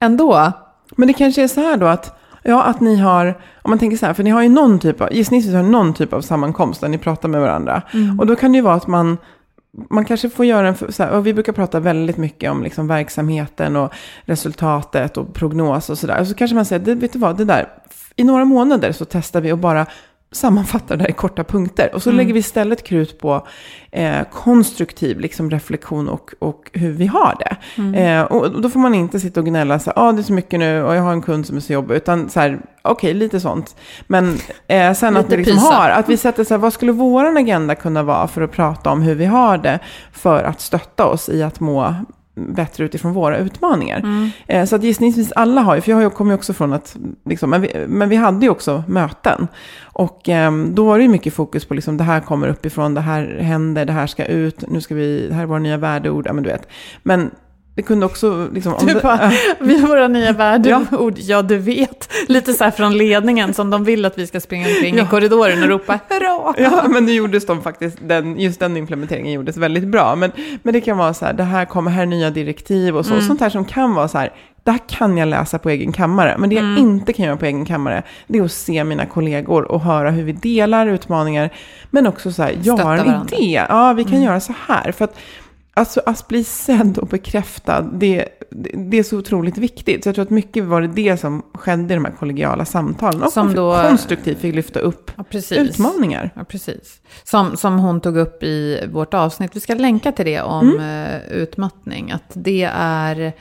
ändå. 0.01 0.51
Men 0.95 1.08
det 1.08 1.13
kanske 1.13 1.43
är 1.43 1.47
så 1.47 1.62
här 1.62 1.78
då 1.78 1.86
att, 1.86 2.19
ja, 2.47 2.63
att 2.63 2.81
ni 2.81 2.95
har, 2.95 3.27
om 3.62 3.69
man 3.69 3.79
tänker 3.79 3.97
så 3.97 4.05
här, 4.05 4.13
för 4.13 4.23
ni 4.23 4.29
har 4.29 4.43
ju 4.43 4.49
någon 4.49 4.79
typ 4.79 5.01
av, 5.01 5.13
gissningsvis 5.13 5.53
har 5.53 5.63
någon 5.63 5.93
typ 5.93 6.13
av 6.13 6.21
sammankomst 6.21 6.81
där 6.81 6.88
ni 6.88 6.97
pratar 6.97 7.29
med 7.29 7.41
varandra. 7.41 7.81
Och 8.19 8.27
då 8.27 8.36
kan 8.36 8.51
det 8.51 8.55
ju 8.55 8.62
vara 8.62 8.75
att 8.75 8.88
man, 8.88 9.17
man 9.89 10.05
kanske 10.05 10.29
får 10.29 10.45
göra 10.45 10.67
en, 10.67 10.75
så 10.93 11.03
här, 11.03 11.21
vi 11.21 11.34
brukar 11.34 11.53
prata 11.53 11.79
väldigt 11.79 12.17
mycket 12.17 12.51
om 12.51 12.63
liksom 12.63 12.88
verksamheten 12.88 13.75
och 13.75 13.93
resultatet 14.25 15.17
och 15.17 15.34
prognos 15.34 15.89
och 15.89 15.97
sådär. 15.97 16.21
Och 16.21 16.27
så 16.27 16.36
kanske 16.36 16.55
man 16.55 16.65
säger, 16.65 16.86
det, 16.86 16.95
vet 16.95 17.13
du 17.13 17.19
vad, 17.19 17.38
det 17.38 17.45
där, 17.45 17.67
i 18.15 18.23
några 18.23 18.45
månader 18.45 18.91
så 18.91 19.05
testar 19.05 19.41
vi 19.41 19.51
och 19.51 19.58
bara 19.58 19.86
sammanfattar 20.36 20.98
det 20.98 21.04
här 21.04 21.10
i 21.10 21.13
korta 21.13 21.43
punkter. 21.43 21.95
Och 21.95 22.04
så 22.04 22.12
lägger 22.12 22.34
vi 22.34 22.39
istället 22.39 22.84
krut 22.84 23.19
på 23.19 23.48
eh, 23.91 24.24
konstruktiv 24.32 25.19
liksom, 25.19 25.52
reflektion 25.52 26.10
och, 26.10 26.34
och 26.39 26.69
hur 26.74 26.91
vi 26.91 27.08
har 27.08 27.36
det. 27.39 27.58
Eh, 28.00 28.24
och 28.24 28.62
då 28.62 28.69
får 28.69 28.80
man 28.80 28.95
inte 28.95 29.19
sitta 29.19 29.39
och 29.39 29.45
gnälla 29.45 29.80
så 29.80 29.91
här, 29.95 30.08
ah, 30.08 30.12
det 30.12 30.21
är 30.21 30.24
så 30.24 30.34
mycket 30.34 30.60
nu 30.60 30.84
och 30.84 30.95
jag 30.95 31.02
har 31.02 31.12
en 31.12 31.21
kund 31.21 31.45
som 31.45 31.58
är 31.58 31.62
så 31.62 31.74
jobbig. 31.74 31.95
Utan 31.95 32.30
så 32.30 32.39
här, 32.39 32.60
okej, 32.82 33.13
lite 33.13 33.39
sånt. 33.39 33.76
Men 34.08 34.38
eh, 34.67 34.93
sen 34.93 35.17
att 35.17 35.32
vi 35.32 35.38
liksom 35.38 35.58
har, 35.58 35.89
att 35.89 36.10
vi 36.10 36.17
sätter 36.17 36.43
så 36.43 36.54
här, 36.54 36.60
vad 36.60 36.74
skulle 36.74 36.91
våran 36.91 37.38
agenda 37.38 37.76
kunna 37.76 38.04
vara 38.04 38.28
för 38.28 38.41
att 38.41 38.52
prata 38.52 38.91
om 38.91 39.02
hur 39.02 39.15
vi 39.15 39.26
har 39.26 39.58
det? 39.58 39.80
För 40.12 40.43
att 40.43 40.62
stötta 40.62 41.06
oss 41.06 41.30
i 41.30 41.43
att 41.43 41.60
må 41.60 41.95
bättre 42.36 42.84
utifrån 42.84 43.13
våra 43.13 43.38
utmaningar. 43.38 44.32
Eh, 44.48 44.65
så 44.65 44.76
att 44.76 44.84
gissningsvis 44.84 45.32
alla 45.32 45.62
har 45.62 45.76
ju, 45.76 45.82
för 45.82 45.91
jag 45.91 46.13
kommer 46.13 46.32
ju 46.32 46.36
också 46.36 46.54
från 46.54 46.74
att, 46.74 46.98
liksom, 47.26 47.50
men, 47.50 47.62
vi, 47.62 47.86
men 47.88 48.10
vi 48.10 48.15
hade 48.15 48.45
ju 48.45 48.50
också 48.50 48.84
möten. 48.88 49.48
Och 49.84 50.30
eh, 50.30 50.52
då 50.52 50.86
var 50.86 50.98
det 50.98 51.04
ju 51.04 51.10
mycket 51.10 51.34
fokus 51.34 51.65
på 51.65 51.74
liksom, 51.74 51.98
det 51.98 52.04
här 52.04 52.19
kommer 52.19 52.48
uppifrån, 52.48 52.93
det 52.93 53.02
här 53.02 53.38
händer, 53.41 53.86
det 53.86 53.93
här 53.93 54.08
ska 54.08 54.26
ut, 54.26 54.63
nu 54.67 54.82
ska 54.82 54.95
vi, 54.95 55.28
det 55.28 55.34
här 55.34 55.41
är 55.41 55.48
våra 55.48 55.60
nya 55.60 55.78
värdeord, 55.78 56.28
ja 56.28 56.34
men 56.34 56.43
du 56.43 56.50
vet. 56.50 56.67
Men 57.04 57.32
det 57.75 57.81
kunde 57.81 58.05
också... 58.05 58.47
Liksom, 58.53 58.73
om 58.73 58.88
Du 58.88 58.93
bara, 59.01 59.31
vi 59.59 59.79
har 59.79 59.88
våra 59.88 60.07
nya 60.07 60.31
värdeord, 60.59 61.13
Ja. 61.17 61.41
du 61.41 61.57
vet. 61.57 62.09
Lite 62.27 62.53
så 62.53 62.63
här 62.63 62.71
från 62.71 62.97
ledningen 62.97 63.53
som 63.53 63.69
de 63.69 63.83
vill 63.83 64.05
att 64.05 64.17
vi 64.17 64.27
ska 64.27 64.39
springa 64.39 64.67
omkring 64.67 64.95
Ja. 64.97 65.03
i 65.03 65.07
korridoren 65.07 65.63
och 65.63 65.69
ropa 65.69 65.99
hurra. 66.09 66.53
Ja, 66.57 66.83
men 66.89 67.05
nu 67.05 67.11
gjordes 67.11 67.45
de 67.45 67.61
faktiskt, 67.61 67.97
den, 68.01 68.39
just 68.39 68.59
den 68.59 68.77
implementeringen 68.77 69.33
gjordes 69.33 69.57
väldigt 69.57 69.88
bra. 69.88 70.15
Men, 70.15 70.31
men 70.63 70.73
det 70.73 70.81
kan 70.81 70.97
vara 70.97 71.13
så 71.13 71.25
här, 71.25 71.33
det 71.33 71.43
här 71.43 71.65
kommer, 71.65 71.91
här 71.91 72.01
är 72.01 72.05
nya 72.05 72.29
direktiv 72.29 72.97
och 72.97 73.05
så. 73.05 73.21
Sånt 73.21 73.39
här 73.41 73.49
som 73.49 73.65
kan 73.65 73.93
vara 73.93 74.07
så 74.07 74.17
här, 74.17 74.33
det 74.63 74.71
här 74.71 74.79
kan 74.89 75.17
jag 75.17 75.27
läsa 75.27 75.59
på 75.59 75.69
egen 75.69 75.91
kammare. 75.91 76.35
Men 76.38 76.49
det 76.49 76.55
jag 76.55 76.77
inte 76.79 77.13
kan 77.13 77.25
göra 77.25 77.38
på 77.38 77.45
egen 77.45 77.65
kammare, 77.65 78.03
det 78.27 78.38
är 78.38 78.43
att 78.43 78.51
se 78.51 78.83
mina 78.83 79.05
kollegor 79.05 79.71
och 79.71 79.81
höra 79.81 80.11
hur 80.11 80.23
vi 80.23 80.31
delar 80.31 80.88
utmaningar. 80.88 81.49
Men 81.91 82.07
också 82.07 82.31
så 82.31 82.43
här, 82.43 82.57
jag 82.63 82.77
har 82.77 82.97
en 82.97 83.21
idé, 83.27 83.65
ja 83.69 83.93
vi 83.93 84.03
kan 84.03 84.21
göra 84.21 84.39
så 84.39 84.53
här. 84.67 84.91
För 84.91 85.05
att 85.05 85.15
Alltså 85.77 86.01
att 86.05 86.27
bli 86.27 86.43
sedd 86.43 86.97
och 86.97 87.07
bekräftad, 87.07 87.81
det, 87.81 88.25
det, 88.51 88.69
det 88.91 88.97
är 88.99 89.03
så 89.03 89.17
otroligt 89.17 89.57
viktigt. 89.57 90.03
Så 90.03 90.07
jag 90.07 90.15
tror 90.15 90.23
att 90.25 90.29
mycket 90.29 90.63
var 90.63 90.81
det 90.81 90.88
det 90.88 91.17
som 91.17 91.43
skedde 91.53 91.93
i 91.93 91.97
de 91.97 92.05
här 92.05 92.11
kollegiala 92.19 92.65
samtalen. 92.65 93.23
Och 93.23 93.31
Som 93.33 93.53
då- 93.55 93.81
konstruktivt 93.88 94.38
fick 94.39 94.55
lyfta 94.55 94.79
upp 94.79 95.11
Ja, 95.15 95.23
utmaningar. 95.57 96.29
Ja, 96.35 96.43
precis. 96.43 97.01
Som, 97.23 97.57
som 97.57 97.79
hon 97.79 98.01
tog 98.01 98.17
upp 98.17 98.43
i 98.43 98.85
vårt 98.91 99.13
avsnitt. 99.13 99.55
Vi 99.55 99.59
ska 99.59 99.73
länka 99.75 100.11
till 100.11 100.25
det 100.25 100.41
om 100.41 100.69
Mm. 100.69 101.05
eh, 101.15 101.21
utmattning. 101.31 102.11
Att 102.11 102.31
det 102.33 102.69
är 102.75 103.33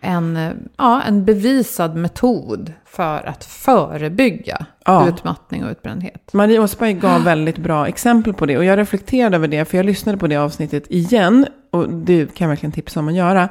en, 0.00 0.38
ja, 0.76 1.02
en 1.02 1.24
bevisad 1.24 1.96
metod 1.96 2.72
för 2.86 3.28
att 3.28 3.44
förebygga 3.44 4.66
Ja. 4.84 5.08
utmattning 5.08 5.64
och 5.64 5.70
utbrändhet. 5.70 6.32
Marie 6.32 6.58
Åsberg 6.58 6.92
gav 6.92 7.24
väldigt 7.24 7.58
bra 7.58 7.86
exempel 7.88 8.34
på 8.34 8.46
det 8.46 8.58
och 8.58 8.64
jag 8.64 8.78
reflekterade 8.78 9.36
över 9.36 9.48
det 9.48 9.64
för 9.64 9.76
jag 9.76 9.86
lyssnade 9.86 10.18
på 10.18 10.26
det 10.26 10.36
avsnittet 10.36 10.84
igen 10.90 11.46
och 11.72 11.88
det 11.88 12.34
kan 12.34 12.44
jag 12.44 12.48
verkligen 12.48 12.72
tipsa 12.72 13.00
om 13.00 13.08
att 13.08 13.14
göra. 13.14 13.48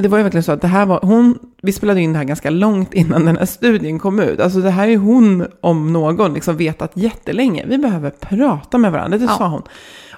Det 0.00 0.08
var 0.08 0.18
ju 0.18 0.22
verkligen 0.24 0.42
så 0.44 0.52
att 0.52 0.60
det 0.60 0.68
här 0.68 0.86
var, 0.86 1.00
hon, 1.02 1.38
vi 1.62 1.72
spelade 1.72 2.00
in 2.00 2.12
det 2.12 2.18
här 2.18 2.24
ganska 2.24 2.50
långt 2.50 2.94
innan 2.94 3.24
den 3.24 3.36
här 3.36 3.46
studien 3.46 3.98
kom 3.98 4.20
ut. 4.20 4.40
Alltså 4.40 4.60
det 4.60 4.70
här 4.70 4.88
är 4.88 4.96
hon 4.96 5.46
om 5.60 5.92
någon 5.92 6.34
liksom 6.34 6.56
vetat 6.56 6.90
jättelänge. 6.94 7.64
Vi 7.68 7.78
behöver 7.78 8.10
prata 8.10 8.78
med 8.78 8.92
varandra, 8.92 9.18
det 9.18 9.24
Ja. 9.24 9.34
sa 9.38 9.48
hon. 9.48 9.62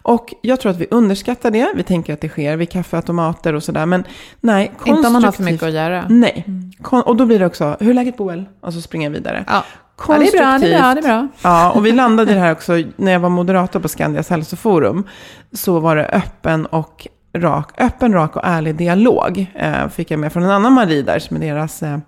Och 0.02 0.34
jag 0.42 0.60
tror 0.60 0.72
att 0.72 0.78
vi 0.78 0.86
underskattar 0.90 1.50
det. 1.50 1.72
Vi 1.76 1.82
tänker 1.82 2.12
att 2.14 2.20
det 2.20 2.28
sker 2.28 2.56
vid 2.56 2.70
kaffeautomater 2.70 3.54
och 3.54 3.62
sådär. 3.62 3.86
Men 3.86 4.04
nej, 4.40 4.72
Inte 4.86 5.06
om 5.06 5.12
man 5.12 5.14
har 5.14 5.20
för 5.20 5.26
konstruktivt- 5.38 5.52
mycket 5.52 5.62
att 5.68 5.72
göra. 5.74 6.04
Nej. 6.08 6.44
Kon- 6.82 7.02
och 7.02 7.16
då 7.16 7.26
blir 7.26 7.38
det 7.38 7.46
också, 7.46 7.76
hur 7.80 7.90
är 7.90 7.94
läget 7.94 8.16
Boel? 8.16 8.44
Och 8.60 8.74
så 8.74 8.80
springer 8.80 9.06
jag 9.06 9.12
vidare. 9.12 9.44
Ja. 9.46 9.64
Ja, 10.08 10.18
det 10.18 10.28
är 10.28 10.38
bra, 10.38 10.58
det 10.58 10.74
är 10.74 10.78
bra, 10.78 10.94
det 10.94 11.00
är 11.00 11.02
bra. 11.02 11.28
Ja, 11.42 11.72
och 11.72 11.86
vi 11.86 11.92
landade 11.92 12.32
i 12.32 12.34
det 12.34 12.40
här 12.40 12.52
också 12.52 12.72
när 12.96 13.12
jag 13.12 13.20
var 13.20 13.28
moderator 13.28 13.80
på 13.80 13.88
Skandias 13.88 14.30
hälsoforum. 14.30 15.04
Så 15.52 15.80
var 15.80 15.96
det 15.96 16.06
öppen 16.06 16.66
och 16.66 17.08
rak, 17.32 17.80
öppen, 17.80 18.12
rak 18.12 18.36
och 18.36 18.42
ärlig 18.44 18.74
dialog. 18.76 19.46
Eh, 19.54 19.88
fick 19.88 20.10
jag 20.10 20.20
med 20.20 20.32
från 20.32 20.42
en 20.42 20.50
annan 20.50 20.72
Marie 20.72 21.02
där 21.02 21.18
som 21.18 21.36
är 21.36 21.40
deras, 21.40 21.82
eh, 21.82 21.98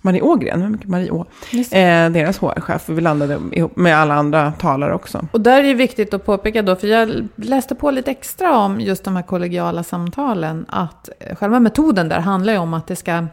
Marie 0.00 0.22
Ågren, 0.22 0.78
Marie 0.84 1.10
Å? 1.10 1.26
Eh, 1.52 2.10
deras 2.10 2.38
HR-chef. 2.38 2.88
Och 2.88 2.98
vi 2.98 3.00
landade 3.00 3.38
ihop 3.52 3.76
med 3.76 3.96
alla 3.96 4.14
andra 4.14 4.52
talare 4.52 4.94
också. 4.94 5.26
Och 5.32 5.40
där 5.40 5.58
är 5.58 5.62
det 5.62 5.74
viktigt 5.74 6.14
att 6.14 6.26
påpeka 6.26 6.62
då, 6.62 6.76
för 6.76 6.86
jag 6.86 7.28
läste 7.36 7.74
på 7.74 7.90
lite 7.90 8.10
extra 8.10 8.58
om 8.58 8.80
just 8.80 9.04
de 9.04 9.16
här 9.16 9.22
kollegiala 9.22 9.82
samtalen, 9.82 10.66
att 10.68 11.08
själva 11.38 11.60
metoden 11.60 12.08
där 12.08 12.20
handlar 12.20 12.52
ju 12.52 12.58
om 12.58 12.74
att 12.74 12.86
det 12.86 12.96
ska 12.96 13.26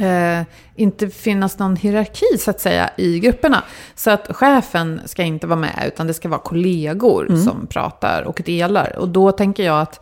eh, 0.00 0.42
inte 0.74 1.08
finnas 1.08 1.58
någon 1.58 1.76
hierarki 1.76 2.38
så 2.38 2.50
att 2.50 2.60
säga 2.60 2.90
i 2.96 3.20
grupperna. 3.20 3.64
Så 3.94 4.10
att 4.10 4.36
chefen 4.36 5.00
ska 5.04 5.22
inte 5.22 5.46
vara 5.46 5.58
med, 5.58 5.84
utan 5.86 6.06
det 6.06 6.14
ska 6.14 6.28
vara 6.28 6.40
kollegor 6.40 7.36
som 7.44 7.66
pratar 7.66 8.22
och 8.22 8.42
delar. 8.44 8.98
Och 8.98 9.08
då 9.08 9.32
tänker 9.32 9.62
jag 9.62 9.80
att 9.80 10.00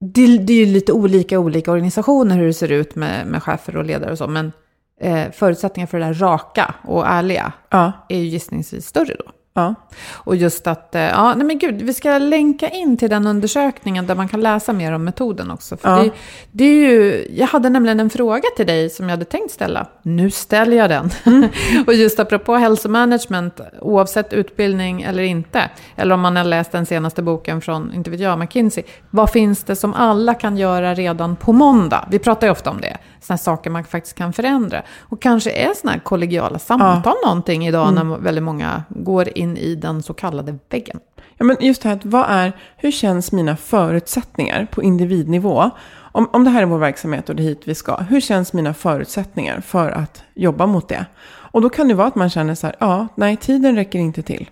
det, 0.00 0.38
det 0.38 0.52
är 0.52 0.66
ju 0.66 0.72
lite 0.72 0.92
olika 0.92 1.38
olika 1.38 1.70
organisationer 1.70 2.36
hur 2.36 2.46
det 2.46 2.54
ser 2.54 2.72
ut 2.72 2.94
med, 2.94 3.26
med 3.26 3.42
chefer 3.42 3.76
och 3.76 3.84
ledare 3.84 4.12
och 4.12 4.18
så, 4.18 4.26
men 4.26 4.52
eh, 5.00 5.30
förutsättningar 5.32 5.86
för 5.86 5.98
det 5.98 6.04
där 6.04 6.14
raka 6.14 6.74
och 6.84 7.06
ärliga 7.06 7.52
Ja, 7.70 7.92
är 8.08 8.18
ju 8.18 8.24
gissningsvis 8.24 8.86
större 8.86 9.14
då. 9.14 9.32
Ja. 9.56 9.74
Och 10.14 10.36
just 10.36 10.66
att, 10.66 10.94
eh, 10.94 11.02
ja, 11.02 11.34
nej 11.34 11.46
men 11.46 11.58
gud, 11.58 11.82
vi 11.82 11.94
ska 11.94 12.18
länka 12.18 12.68
in 12.68 12.96
till 12.96 13.10
den 13.10 13.26
undersökningen 13.26 14.06
där 14.06 14.14
man 14.14 14.28
kan 14.28 14.40
läsa 14.40 14.72
mer 14.72 14.92
om 14.92 15.04
metoden 15.04 15.50
också. 15.50 15.76
För 15.76 15.88
Ja. 15.90 16.02
det, 16.02 16.10
det 16.52 16.64
är 16.64 16.90
ju, 16.92 17.26
jag 17.36 17.46
hade 17.46 17.68
nämligen 17.70 18.00
en 18.00 18.10
fråga 18.10 18.42
till 18.56 18.66
dig 18.66 18.90
som 18.90 19.04
jag 19.04 19.10
hade 19.10 19.24
tänkt 19.24 19.50
ställa. 19.52 19.86
Nu 20.02 20.30
ställer 20.30 20.76
jag 20.76 20.90
den. 20.90 21.10
Mm. 21.26 21.48
och 21.86 21.94
just 21.94 22.20
apropå 22.20 22.54
hälsomanagement, 22.56 23.60
oavsett 23.80 24.32
utbildning 24.32 25.02
eller 25.02 25.22
inte, 25.22 25.70
eller 25.96 26.14
om 26.14 26.20
man 26.20 26.36
har 26.36 26.44
läst 26.44 26.72
den 26.72 26.86
senaste 26.86 27.22
boken 27.22 27.60
från, 27.60 27.92
inte 27.94 28.10
vet 28.10 28.20
jag, 28.20 28.38
McKinsey. 28.38 28.84
Vad 29.10 29.30
finns 29.30 29.64
det 29.64 29.76
som 29.76 29.94
alla 29.94 30.34
kan 30.34 30.56
göra 30.56 30.94
redan 30.94 31.36
på 31.36 31.52
måndag? 31.52 32.08
Vi 32.10 32.18
pratar 32.18 32.46
ju 32.46 32.50
ofta 32.50 32.70
om 32.70 32.80
det. 32.80 32.96
Sådana 33.20 33.38
saker 33.38 33.70
man 33.70 33.84
faktiskt 33.84 34.16
kan 34.16 34.32
förändra. 34.32 34.82
Och 35.00 35.22
kanske 35.22 35.50
är 35.50 35.74
sådana 35.74 35.92
här 35.92 36.00
kollegiala 36.00 36.58
samtal 36.58 37.14
någonting 37.24 37.66
idag 37.66 37.88
Mm. 37.88 38.08
när 38.08 38.16
väldigt 38.18 38.44
många 38.44 38.82
går 38.88 39.28
in 39.38 39.45
i 39.56 39.74
den 39.74 40.02
så 40.02 40.14
kallade 40.14 40.58
väggen. 40.70 41.00
Ja, 41.38 41.44
men 41.44 41.56
just 41.60 41.82
det 41.82 41.88
här, 41.88 41.96
att 41.96 42.04
vad 42.04 42.24
är, 42.28 42.52
hur 42.76 42.90
känns 42.90 43.32
mina 43.32 43.56
förutsättningar 43.56 44.66
på 44.70 44.82
individnivå? 44.82 45.70
Om, 46.12 46.28
om 46.32 46.44
det 46.44 46.50
här 46.50 46.62
är 46.62 46.66
vår 46.66 46.78
verksamhet 46.78 47.28
och 47.28 47.36
det 47.36 47.42
är 47.42 47.44
hit 47.44 47.62
vi 47.64 47.74
ska, 47.74 47.96
hur 47.96 48.20
känns 48.20 48.52
mina 48.52 48.74
förutsättningar 48.74 49.60
för 49.60 49.90
att 49.90 50.22
jobba 50.34 50.66
mot 50.66 50.88
det? 50.88 51.06
Och 51.26 51.62
då 51.62 51.68
kan 51.68 51.88
det 51.88 51.94
vara 51.94 52.08
att 52.08 52.14
man 52.14 52.30
känner 52.30 52.54
så 52.54 52.66
här, 52.66 52.76
ja, 52.78 53.08
nej, 53.14 53.36
tiden 53.36 53.76
räcker 53.76 53.98
inte 53.98 54.22
till. 54.22 54.50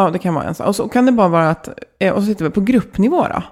Ja, 0.00 0.10
det 0.10 0.18
kan 0.18 0.34
vara 0.34 0.44
en 0.44 0.54
sak. 0.54 0.66
Och 0.66 0.76
så 0.76 0.88
kan 0.88 1.06
det 1.06 1.12
bara 1.12 1.28
vara 1.28 1.50
att, 1.50 1.68
eh, 1.98 2.12
och 2.12 2.22
så 2.22 2.26
sitter 2.26 2.44
vi 2.44 2.50
på 2.50 2.60
gruppnivå 2.60 3.26
då, 3.34 3.42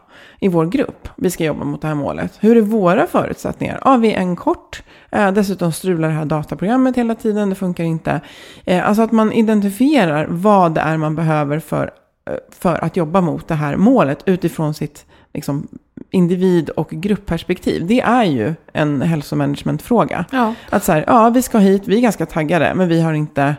i 0.40 0.48
vår 0.48 0.66
grupp. 0.66 1.08
Vi 1.16 1.30
ska 1.30 1.44
jobba 1.44 1.64
mot 1.64 1.82
det 1.82 1.88
här 1.88 1.94
målet. 1.94 2.32
Hur 2.40 2.56
är 2.56 2.60
våra 2.60 3.06
förutsättningar? 3.06 3.80
Ja, 3.84 3.96
vi 3.96 4.12
är 4.12 4.18
en 4.18 4.36
kort. 4.36 4.82
Eh, 5.10 5.32
dessutom 5.32 5.72
strular 5.72 6.08
det 6.08 6.14
här 6.14 6.24
dataprogrammet 6.24 6.96
hela 6.96 7.14
tiden, 7.14 7.50
det 7.50 7.54
funkar 7.54 7.84
inte. 7.84 8.20
Eh, 8.64 8.88
alltså 8.88 9.02
att 9.02 9.12
man 9.12 9.32
identifierar 9.32 10.26
vad 10.30 10.74
det 10.74 10.80
är 10.80 10.96
man 10.96 11.14
behöver 11.14 11.58
för, 11.58 11.90
för 12.50 12.84
att 12.84 12.96
jobba 12.96 13.20
mot 13.20 13.48
det 13.48 13.54
här 13.54 13.76
målet 13.76 14.22
utifrån 14.26 14.74
sitt 14.74 15.06
liksom, 15.34 15.68
individ 16.10 16.70
och 16.70 16.90
gruppperspektiv. 16.90 17.86
Det 17.86 18.00
är 18.00 18.24
ju 18.24 18.54
en 18.72 19.02
hälsomanagementfråga. 19.02 20.24
Ja. 20.32 20.54
Att 20.70 20.84
så 20.84 20.92
här, 20.92 21.04
ja 21.06 21.30
vi 21.30 21.42
ska 21.42 21.58
hit, 21.58 21.82
vi 21.86 21.96
är 21.96 22.00
ganska 22.00 22.26
taggade, 22.26 22.74
men 22.74 22.88
vi 22.88 23.00
har 23.00 23.12
inte 23.12 23.56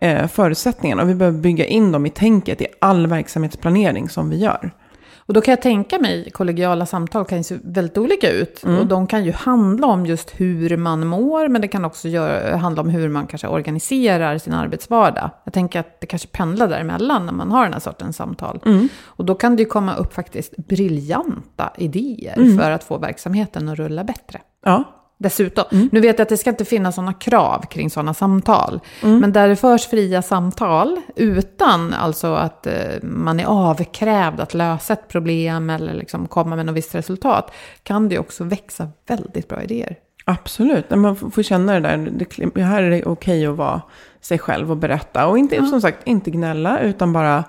eh, 0.00 0.26
förutsättningarna. 0.26 1.02
Och 1.02 1.08
vi 1.08 1.14
behöver 1.14 1.38
bygga 1.38 1.64
in 1.66 1.92
dem 1.92 2.06
i 2.06 2.10
tänket 2.10 2.60
i 2.60 2.66
all 2.80 3.06
verksamhetsplanering 3.06 4.08
som 4.08 4.30
vi 4.30 4.36
gör. 4.36 4.70
Och 5.16 5.34
då 5.34 5.40
kan 5.40 5.52
jag 5.52 5.62
tänka 5.62 5.98
mig, 5.98 6.30
kollegiala 6.30 6.86
samtal 6.86 7.24
kan 7.24 7.38
ju 7.38 7.44
se 7.44 7.56
väldigt 7.62 7.98
olika 7.98 8.30
ut. 8.30 8.64
Mm. 8.64 8.78
Och 8.78 8.86
de 8.86 9.06
kan 9.06 9.24
ju 9.24 9.32
handla 9.32 9.86
om 9.86 10.06
just 10.06 10.30
hur 10.40 10.76
man 10.76 11.06
mår, 11.06 11.48
men 11.48 11.60
det 11.60 11.68
kan 11.68 11.84
också 11.84 12.08
göra, 12.08 12.56
handla 12.56 12.82
om 12.82 12.88
hur 12.88 13.08
man 13.08 13.26
kanske 13.26 13.48
organiserar 13.48 14.38
sin 14.38 14.52
arbetsvardag. 14.54 15.30
Jag 15.44 15.54
tänker 15.54 15.80
att 15.80 16.00
det 16.00 16.06
kanske 16.06 16.28
pendlar 16.28 16.68
däremellan 16.68 17.26
när 17.26 17.32
man 17.32 17.50
har 17.50 17.64
den 17.64 17.72
här 17.72 17.80
sortens 17.80 18.16
samtal. 18.16 18.60
Mm. 18.66 18.88
Och 19.04 19.24
då 19.24 19.34
kan 19.34 19.56
det 19.56 19.62
ju 19.62 19.68
komma 19.68 19.94
upp 19.96 20.14
faktiskt 20.14 20.56
briljanta 20.56 21.72
idéer 21.76 22.34
Mm. 22.38 22.58
för 22.58 22.70
att 22.70 22.84
få 22.84 22.98
verksamheten 22.98 23.68
att 23.68 23.78
rulla 23.78 24.04
bättre. 24.04 24.40
Ja, 24.64 24.84
Dessutom, 25.20 25.64
Mm. 25.72 25.88
nu 25.92 26.00
vet 26.00 26.18
jag 26.18 26.22
att 26.22 26.28
det 26.28 26.36
ska 26.36 26.50
inte 26.50 26.64
finnas 26.64 26.94
sådana 26.94 27.12
krav 27.12 27.64
kring 27.70 27.90
sådana 27.90 28.14
samtal. 28.14 28.80
Men 29.02 29.32
där 29.32 29.48
det 29.48 29.56
förs 29.56 29.86
fria 29.86 30.22
samtal 30.22 31.00
utan 31.16 31.94
alltså 31.94 32.34
att 32.34 32.66
eh, 32.66 32.72
man 33.02 33.40
är 33.40 33.44
avkrävd 33.44 34.40
att 34.40 34.54
lösa 34.54 34.92
ett 34.92 35.08
problem 35.08 35.70
eller 35.70 35.94
liksom 35.94 36.28
komma 36.28 36.56
med 36.56 36.66
något 36.66 36.74
visst 36.74 36.94
resultat 36.94 37.52
kan 37.82 38.08
det 38.08 38.18
också 38.18 38.44
växa 38.44 38.88
väldigt 39.08 39.48
bra 39.48 39.62
idéer. 39.62 39.96
absolut. 40.24 40.90
Man 40.90 41.16
får 41.16 41.42
känna 41.42 41.72
det 41.72 41.80
där, 41.80 41.96
det, 42.54 42.62
här 42.62 42.82
är 42.82 42.90
det 42.90 43.04
okej 43.04 43.46
att 43.46 43.56
vara 43.56 43.82
sig 44.20 44.38
själv 44.38 44.70
och 44.70 44.76
berätta. 44.76 45.26
Och 45.26 45.38
inte, 45.38 45.66
som 45.66 45.80
sagt, 45.80 45.98
inte 46.08 46.30
gnälla, 46.30 46.80
utan 46.80 47.12
bara, 47.12 47.44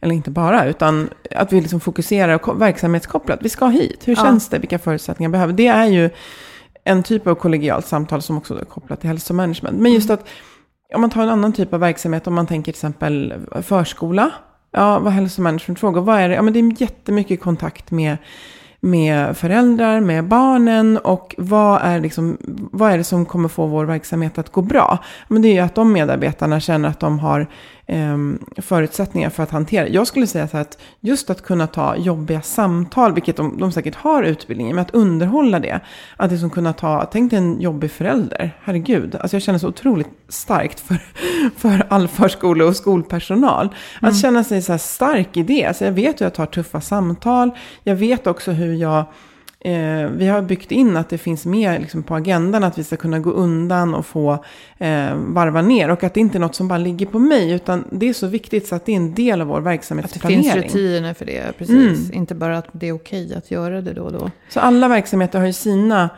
eller 0.00 0.14
inte 0.14 0.30
bara, 0.30 0.64
utan 0.66 1.08
att 1.30 1.52
vi 1.52 1.60
liksom 1.60 1.80
fokuserar 1.80 2.54
verksamhetskopplat. 2.58 3.38
Vi 3.42 3.48
ska 3.48 3.66
hit, 3.66 4.08
hur 4.08 4.16
Ja. 4.16 4.22
känns 4.22 4.48
det, 4.48 4.58
vilka 4.58 4.78
förutsättningar 4.78 5.30
behöver 5.30 5.52
Det 5.52 5.66
är 5.66 5.86
ju 5.86 6.10
en 6.84 7.02
typ 7.02 7.26
av 7.26 7.34
kollegialt 7.34 7.86
samtal 7.86 8.22
som 8.22 8.38
också 8.38 8.60
är 8.60 8.64
kopplat 8.64 9.00
till 9.00 9.08
hälsomanagement. 9.08 9.80
Men 9.80 9.92
just 9.92 10.10
att 10.10 10.28
om 10.94 11.00
man 11.00 11.10
tar 11.10 11.22
en 11.22 11.28
annan 11.28 11.52
typ 11.52 11.74
av 11.74 11.80
verksamhet, 11.80 12.26
om 12.26 12.34
man 12.34 12.46
tänker 12.46 12.72
till 12.72 12.78
exempel 12.78 13.34
förskola. 13.62 14.30
Ja, 14.72 14.98
vad 14.98 15.12
hälsomanagementfrågor, 15.12 16.00
vad 16.00 16.20
är 16.20 16.28
det? 16.28 16.34
Ja, 16.34 16.42
men 16.42 16.52
det 16.52 16.58
är 16.58 16.82
jättemycket 16.82 17.40
kontakt 17.40 17.90
med, 17.90 18.16
med 18.80 19.36
föräldrar, 19.36 20.00
med 20.00 20.28
barnen 20.28 20.98
och 20.98 21.34
vad 21.38 21.80
är, 21.82 22.00
liksom, 22.00 22.36
vad 22.72 22.92
är 22.92 22.98
det 22.98 23.04
som 23.04 23.26
kommer 23.26 23.48
få 23.48 23.66
vår 23.66 23.84
verksamhet 23.84 24.38
att 24.38 24.52
gå 24.52 24.62
bra? 24.62 24.98
Men 25.28 25.42
det 25.42 25.48
är 25.48 25.52
ju 25.52 25.58
att 25.58 25.74
de 25.74 25.92
medarbetarna 25.92 26.60
känner 26.60 26.88
att 26.88 27.00
de 27.00 27.18
har 27.18 27.46
förutsättningar 28.56 29.30
för 29.30 29.42
att 29.42 29.50
hantera. 29.50 29.88
Jag 29.88 30.06
skulle 30.06 30.26
säga 30.26 30.48
så 30.48 30.56
att 30.56 30.78
just 31.00 31.30
att 31.30 31.42
kunna 31.42 31.66
ta 31.66 31.96
jobbiga 31.96 32.42
samtal, 32.42 33.14
vilket 33.14 33.36
de, 33.36 33.58
de 33.58 33.72
säkert 33.72 33.94
har 33.94 34.22
utbildning 34.22 34.70
i, 34.70 34.72
men 34.72 34.82
att 34.82 34.94
underhålla 34.94 35.60
det. 35.60 35.80
Att 36.16 36.30
liksom 36.30 36.50
kunna 36.50 36.72
ta, 36.72 37.08
tänk 37.12 37.30
dig 37.30 37.38
en 37.38 37.60
jobbig 37.60 37.90
förälder, 37.90 38.58
herregud. 38.62 39.14
Alltså 39.14 39.36
jag 39.36 39.42
känner 39.42 39.58
så 39.58 39.68
otroligt 39.68 40.08
starkt 40.28 40.80
för, 40.80 40.96
för 41.56 41.86
all 41.88 42.08
förskole 42.08 42.64
och 42.64 42.76
skolpersonal. 42.76 43.66
Mm. 43.66 44.10
Att 44.10 44.20
känna 44.20 44.44
sig 44.44 44.62
så 44.62 44.78
stark 44.78 45.36
i 45.36 45.42
det. 45.42 45.64
Alltså 45.64 45.84
jag 45.84 45.92
vet 45.92 46.20
hur 46.20 46.26
jag 46.26 46.34
tar 46.34 46.46
tuffa 46.46 46.80
samtal. 46.80 47.50
Jag 47.82 47.96
vet 47.96 48.26
också 48.26 48.50
hur 48.50 48.74
jag 48.74 49.04
Eh, 49.66 50.06
vi 50.06 50.26
har 50.26 50.42
byggt 50.42 50.72
in 50.72 50.96
att 50.96 51.08
det 51.08 51.18
finns 51.18 51.46
med 51.46 51.80
liksom, 51.80 52.02
på 52.02 52.14
agendan 52.14 52.64
att 52.64 52.78
vi 52.78 52.84
ska 52.84 52.96
kunna 52.96 53.18
gå 53.18 53.30
undan 53.30 53.94
och 53.94 54.06
få 54.06 54.32
eh, 54.78 55.14
varva 55.14 55.62
ner. 55.62 55.90
Och 55.90 56.04
att 56.04 56.14
det 56.14 56.20
inte 56.20 56.38
är 56.38 56.40
något 56.40 56.54
som 56.54 56.68
bara 56.68 56.78
ligger 56.78 57.06
på 57.06 57.18
mig, 57.18 57.52
utan 57.52 57.84
det 57.90 58.08
är 58.08 58.12
så 58.12 58.26
viktigt 58.26 58.66
så 58.66 58.74
att 58.74 58.86
det 58.86 58.92
är 58.92 58.96
en 58.96 59.14
del 59.14 59.40
av 59.40 59.46
vår 59.46 59.60
verksamhetsplanering. 59.60 60.48
Att 60.48 60.54
det 60.54 60.60
finns 60.60 60.74
rutiner 60.74 61.14
för 61.14 61.24
det, 61.26 61.58
precis. 61.58 62.04
Mm. 62.04 62.12
Inte 62.12 62.34
bara 62.34 62.58
att 62.58 62.68
det 62.72 62.88
är 62.88 62.92
okej 62.92 63.34
att 63.34 63.50
göra 63.50 63.80
det 63.80 63.92
då 63.92 64.02
och 64.02 64.12
då. 64.12 64.30
Så 64.48 64.60
alla 64.60 64.88
verksamheter 64.88 65.38
har 65.38 65.46
ju 65.46 65.52
sina 65.52 66.10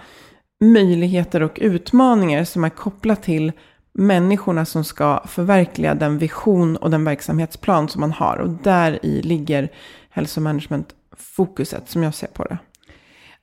möjligheter 0.65 1.43
och 1.43 1.59
utmaningar 1.61 2.45
som 2.45 2.65
är 2.65 2.71
kopplat 2.71 3.23
till 3.23 3.53
människorna 3.95 4.65
som 4.65 4.85
ska 4.85 5.23
förverkliga 5.27 5.95
den 5.95 6.19
vision 6.19 6.77
och 6.77 6.91
den 6.91 7.05
verksamhetsplan 7.05 7.89
som 7.89 8.01
man 8.01 8.13
har. 8.13 8.37
Och 8.37 8.49
där 8.49 9.07
i 9.07 9.23
ligger 9.23 9.69
hälsomanagement 10.11 10.89
fokuset 11.17 11.89
som 11.89 12.03
jag 12.03 12.15
ser 12.15 12.27
på 12.27 12.45
det. 12.45 12.59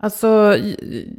Alltså, 0.04 0.58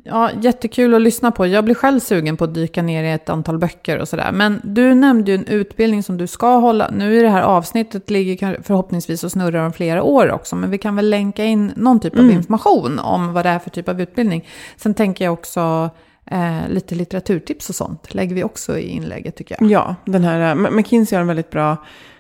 ja, 0.05 0.31
jättekul 0.41 0.95
att 0.95 1.03
lyssna 1.03 1.31
på. 1.31 1.47
Jag 1.47 1.65
blir 1.65 1.75
själv 1.75 2.01
sugen 2.01 2.37
på 2.37 2.45
att 2.45 2.55
dyka 2.55 2.83
ner 2.83 3.05
i 3.05 3.13
ett 3.13 3.29
antal 3.29 3.59
böcker 3.59 3.99
och 3.99 4.09
sådär. 4.09 4.33
Men 4.33 4.61
du 4.65 4.95
nämnde 4.95 5.31
ju 5.31 5.35
en 5.35 5.47
utbildning 5.47 6.03
som 6.03 6.17
du 6.17 6.27
ska 6.27 6.57
hålla. 6.57 6.91
Nu 6.91 7.19
i 7.19 7.23
det 7.23 7.29
här 7.29 7.43
avsnittet 7.43 8.11
ligger 8.11 8.61
förhoppningsvis 8.63 9.25
och 9.25 9.33
snurrar 9.33 9.67
om 9.67 9.73
flera 9.73 10.03
år 10.03 10.33
också. 10.33 10.57
Men 10.57 10.71
vi 10.71 10.79
kan 10.79 10.97
väl 10.97 11.11
länka 11.11 11.45
in 11.45 11.73
någon 11.77 12.01
typ 12.01 12.15
av 12.15 12.21
mm. 12.21 12.37
information 12.37 12.99
om 12.99 13.33
vad 13.33 13.45
det 13.45 13.49
är 13.49 13.59
för 13.59 13.71
typ 13.71 13.89
av 13.89 14.01
utbildning. 14.01 14.49
Sen 14.77 14.95
tänker 14.95 15.25
jag 15.25 15.33
också 15.33 15.91
eh, 16.27 16.69
lite 16.69 16.95
litteraturtips 16.95 17.69
och 17.69 17.75
sånt. 17.75 18.15
Lägger 18.15 18.35
vi 18.35 18.45
också 18.45 18.79
i 18.79 18.89
inlägget 18.89 19.37
tycker 19.37 19.57
jag. 19.61 19.71
Ja, 19.71 19.97
den 20.05 20.25
här, 20.25 20.51
eh, 20.51 20.71
McKinsey 20.71 21.17
har 21.17 21.21
en 21.21 21.29
väldigt 21.29 21.51
bra 21.51 21.77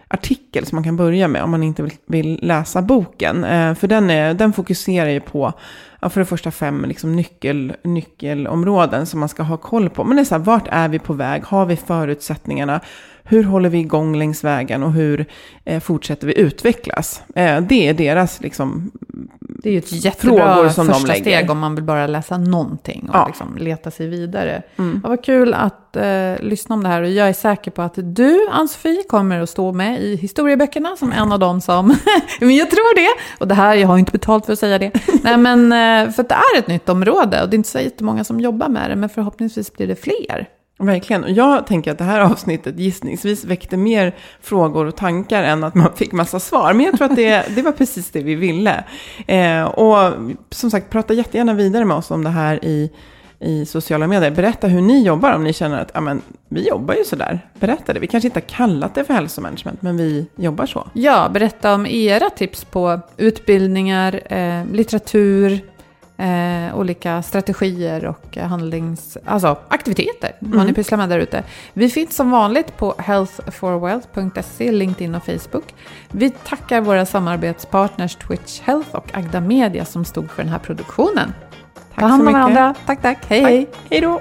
artikel 0.08 0.66
som 0.66 0.76
man 0.76 0.84
kan 0.84 0.96
börja 0.96 1.28
med 1.28 1.42
om 1.42 1.50
man 1.50 1.62
inte 1.62 1.88
vill, 2.06 2.38
läsa 2.42 2.82
boken. 2.82 3.44
Eh, 3.44 3.74
för 3.74 3.88
den, 3.88 4.10
är, 4.10 4.34
den 4.34 4.52
fokuserar 4.52 5.08
ju 5.10 5.20
på 5.20 5.52
ja, 6.00 6.08
för 6.08 6.20
det 6.20 6.26
första 6.26 6.50
fem 6.50 6.84
liksom, 6.88 7.16
nyckel, 7.16 7.72
nyckelområden 7.84 9.06
som 9.06 9.20
man 9.20 9.28
ska 9.28 9.42
ha 9.42 9.56
koll 9.56 9.90
på. 9.90 10.04
Men 10.04 10.16
det 10.16 10.22
är 10.22 10.24
så 10.24 10.34
här, 10.34 10.42
vart 10.42 10.68
är 10.70 10.88
vi 10.88 10.98
på 10.98 11.12
väg? 11.12 11.44
Har 11.44 11.66
vi 11.66 11.76
förutsättningarna? 11.76 12.80
Hur 13.22 13.44
håller 13.44 13.68
vi 13.68 13.78
igång 13.78 14.16
längs 14.16 14.44
vägen 14.44 14.82
och 14.82 14.92
hur 14.92 15.26
eh, 15.64 15.80
fortsätter 15.80 16.26
vi 16.26 16.38
utvecklas? 16.38 17.22
Eh, 17.34 17.60
det 17.60 17.88
är 17.88 17.94
deras 17.94 18.40
liksom, 18.40 18.90
det 19.64 19.70
är 19.70 19.72
ju 19.72 19.78
ett 19.78 20.04
jättebra 20.04 20.70
som 20.70 20.86
första 20.86 21.14
steg 21.14 21.50
om 21.50 21.58
man 21.58 21.74
vill 21.74 21.84
bara 21.84 22.06
läsa 22.06 22.38
någonting 22.38 23.08
och 23.08 23.16
ja. 23.16 23.26
liksom 23.26 23.56
leta 23.56 23.90
sig 23.90 24.06
vidare. 24.06 24.62
Mm. 24.76 25.00
Ja, 25.02 25.08
vad 25.08 25.24
kul 25.24 25.54
att 25.54 25.96
eh, 25.96 26.34
lyssna 26.40 26.74
om 26.74 26.82
det 26.82 26.88
här 26.88 27.02
och 27.02 27.08
jag 27.08 27.28
är 27.28 27.32
säker 27.32 27.70
på 27.70 27.82
att 27.82 27.94
du, 27.96 28.48
Ann-Sofie, 28.52 29.02
kommer 29.08 29.40
att 29.40 29.50
stå 29.50 29.72
med 29.72 30.02
i 30.02 30.16
historieböckerna 30.16 30.96
som 30.96 31.12
en 31.12 31.32
av 31.32 31.38
dem 31.38 31.60
som, 31.60 31.86
men 32.40 32.56
jag 32.56 32.70
tror 32.70 32.96
det, 32.96 33.22
och 33.38 33.48
det 33.48 33.54
här, 33.54 33.74
jag 33.74 33.88
har 33.88 33.98
inte 33.98 34.12
betalt 34.12 34.46
för 34.46 34.52
att 34.52 34.58
säga 34.58 34.78
det, 34.78 34.92
nej 35.22 35.36
men 35.36 35.72
eh, 35.72 36.12
för 36.12 36.22
att 36.22 36.28
det 36.28 36.34
är 36.34 36.58
ett 36.58 36.68
nytt 36.68 36.88
område 36.88 37.42
och 37.42 37.48
det 37.48 37.54
är 37.54 37.58
inte 37.58 37.70
så 37.70 37.78
jättemånga 37.78 38.24
som 38.24 38.40
jobbar 38.40 38.68
med 38.68 38.90
det, 38.90 38.96
men 38.96 39.08
förhoppningsvis 39.08 39.72
blir 39.72 39.86
det 39.86 39.96
fler. 39.96 40.48
Verkligen. 40.78 41.24
Och 41.24 41.30
jag 41.30 41.66
tänker 41.66 41.92
att 41.92 41.98
det 41.98 42.04
här 42.04 42.20
avsnittet 42.32 42.78
gissningsvis 42.78 43.44
väckte 43.44 43.76
mer 43.76 44.14
frågor 44.40 44.86
och 44.86 44.96
tankar 44.96 45.42
än 45.42 45.64
att 45.64 45.74
man 45.74 45.96
fick 45.96 46.12
massa 46.12 46.40
svar. 46.40 46.72
Men 46.72 46.86
jag 46.86 46.96
tror 46.96 47.10
att 47.10 47.16
det, 47.16 47.44
det 47.54 47.62
var 47.62 47.72
precis 47.72 48.10
det 48.10 48.22
vi 48.22 48.34
ville. 48.34 48.84
Eh, 49.26 49.64
och 49.64 50.12
som 50.50 50.70
sagt, 50.70 50.90
prata 50.90 51.14
jättegärna 51.14 51.54
vidare 51.54 51.84
med 51.84 51.96
oss 51.96 52.10
om 52.10 52.24
det 52.24 52.30
här 52.30 52.64
i, 52.64 52.90
i 53.40 53.66
sociala 53.66 54.06
medier. 54.06 54.30
Berätta 54.30 54.66
hur 54.66 54.80
ni 54.80 55.04
jobbar 55.04 55.32
om 55.32 55.44
ni 55.44 55.52
känner 55.52 55.80
att 55.80 55.96
amen, 55.96 56.22
vi 56.48 56.68
jobbar 56.68 56.94
ju 56.94 57.04
sådär. 57.04 57.40
Berätta 57.60 57.92
det. 57.92 58.00
Vi 58.00 58.06
kanske 58.06 58.28
inte 58.28 58.40
har 58.40 58.48
kallat 58.48 58.94
det 58.94 59.04
för 59.04 59.14
hälsomanagement, 59.14 59.82
men 59.82 59.96
vi 59.96 60.26
jobbar 60.36 60.66
så. 60.66 60.88
Ja, 60.92 61.30
berätta 61.32 61.74
om 61.74 61.86
era 61.86 62.30
tips 62.30 62.64
på 62.64 63.00
utbildningar, 63.16 64.20
eh, 64.32 64.66
litteratur, 64.72 65.60
eh, 66.16 66.76
olika 66.76 67.22
strategier 67.22 68.04
och 68.04 68.36
handlings, 68.36 69.18
alltså 69.24 69.58
aktiviteter, 69.68 70.36
mm. 70.40 70.58
vad 70.58 70.66
ni 70.66 70.72
pysslar 70.72 70.98
med 70.98 71.08
där 71.08 71.18
ute. 71.18 71.42
Vi 71.72 71.88
finns 71.88 72.16
som 72.16 72.30
vanligt 72.30 72.76
på 72.76 72.94
healthforwealth.se, 72.98 74.72
LinkedIn 74.72 75.14
och 75.14 75.24
Facebook. 75.24 75.74
Vi 76.10 76.30
tackar 76.30 76.80
våra 76.80 77.06
samarbetspartners 77.06 78.16
Twitch 78.16 78.60
Health 78.60 78.94
och 78.94 79.10
Agda 79.12 79.40
Media 79.40 79.84
som 79.84 80.04
stod 80.04 80.30
för 80.30 80.42
den 80.42 80.52
här 80.52 80.58
produktionen. 80.58 81.32
Tack 81.74 82.00
Ta 82.00 82.06
hand 82.06 82.28
om 82.28 82.32
varandra. 82.32 82.74
Tack, 82.86 83.02
tack. 83.02 83.18
Hej, 83.28 83.42
tack. 83.42 83.50
hej. 83.50 83.66
Hej 83.90 84.00
då. 84.00 84.20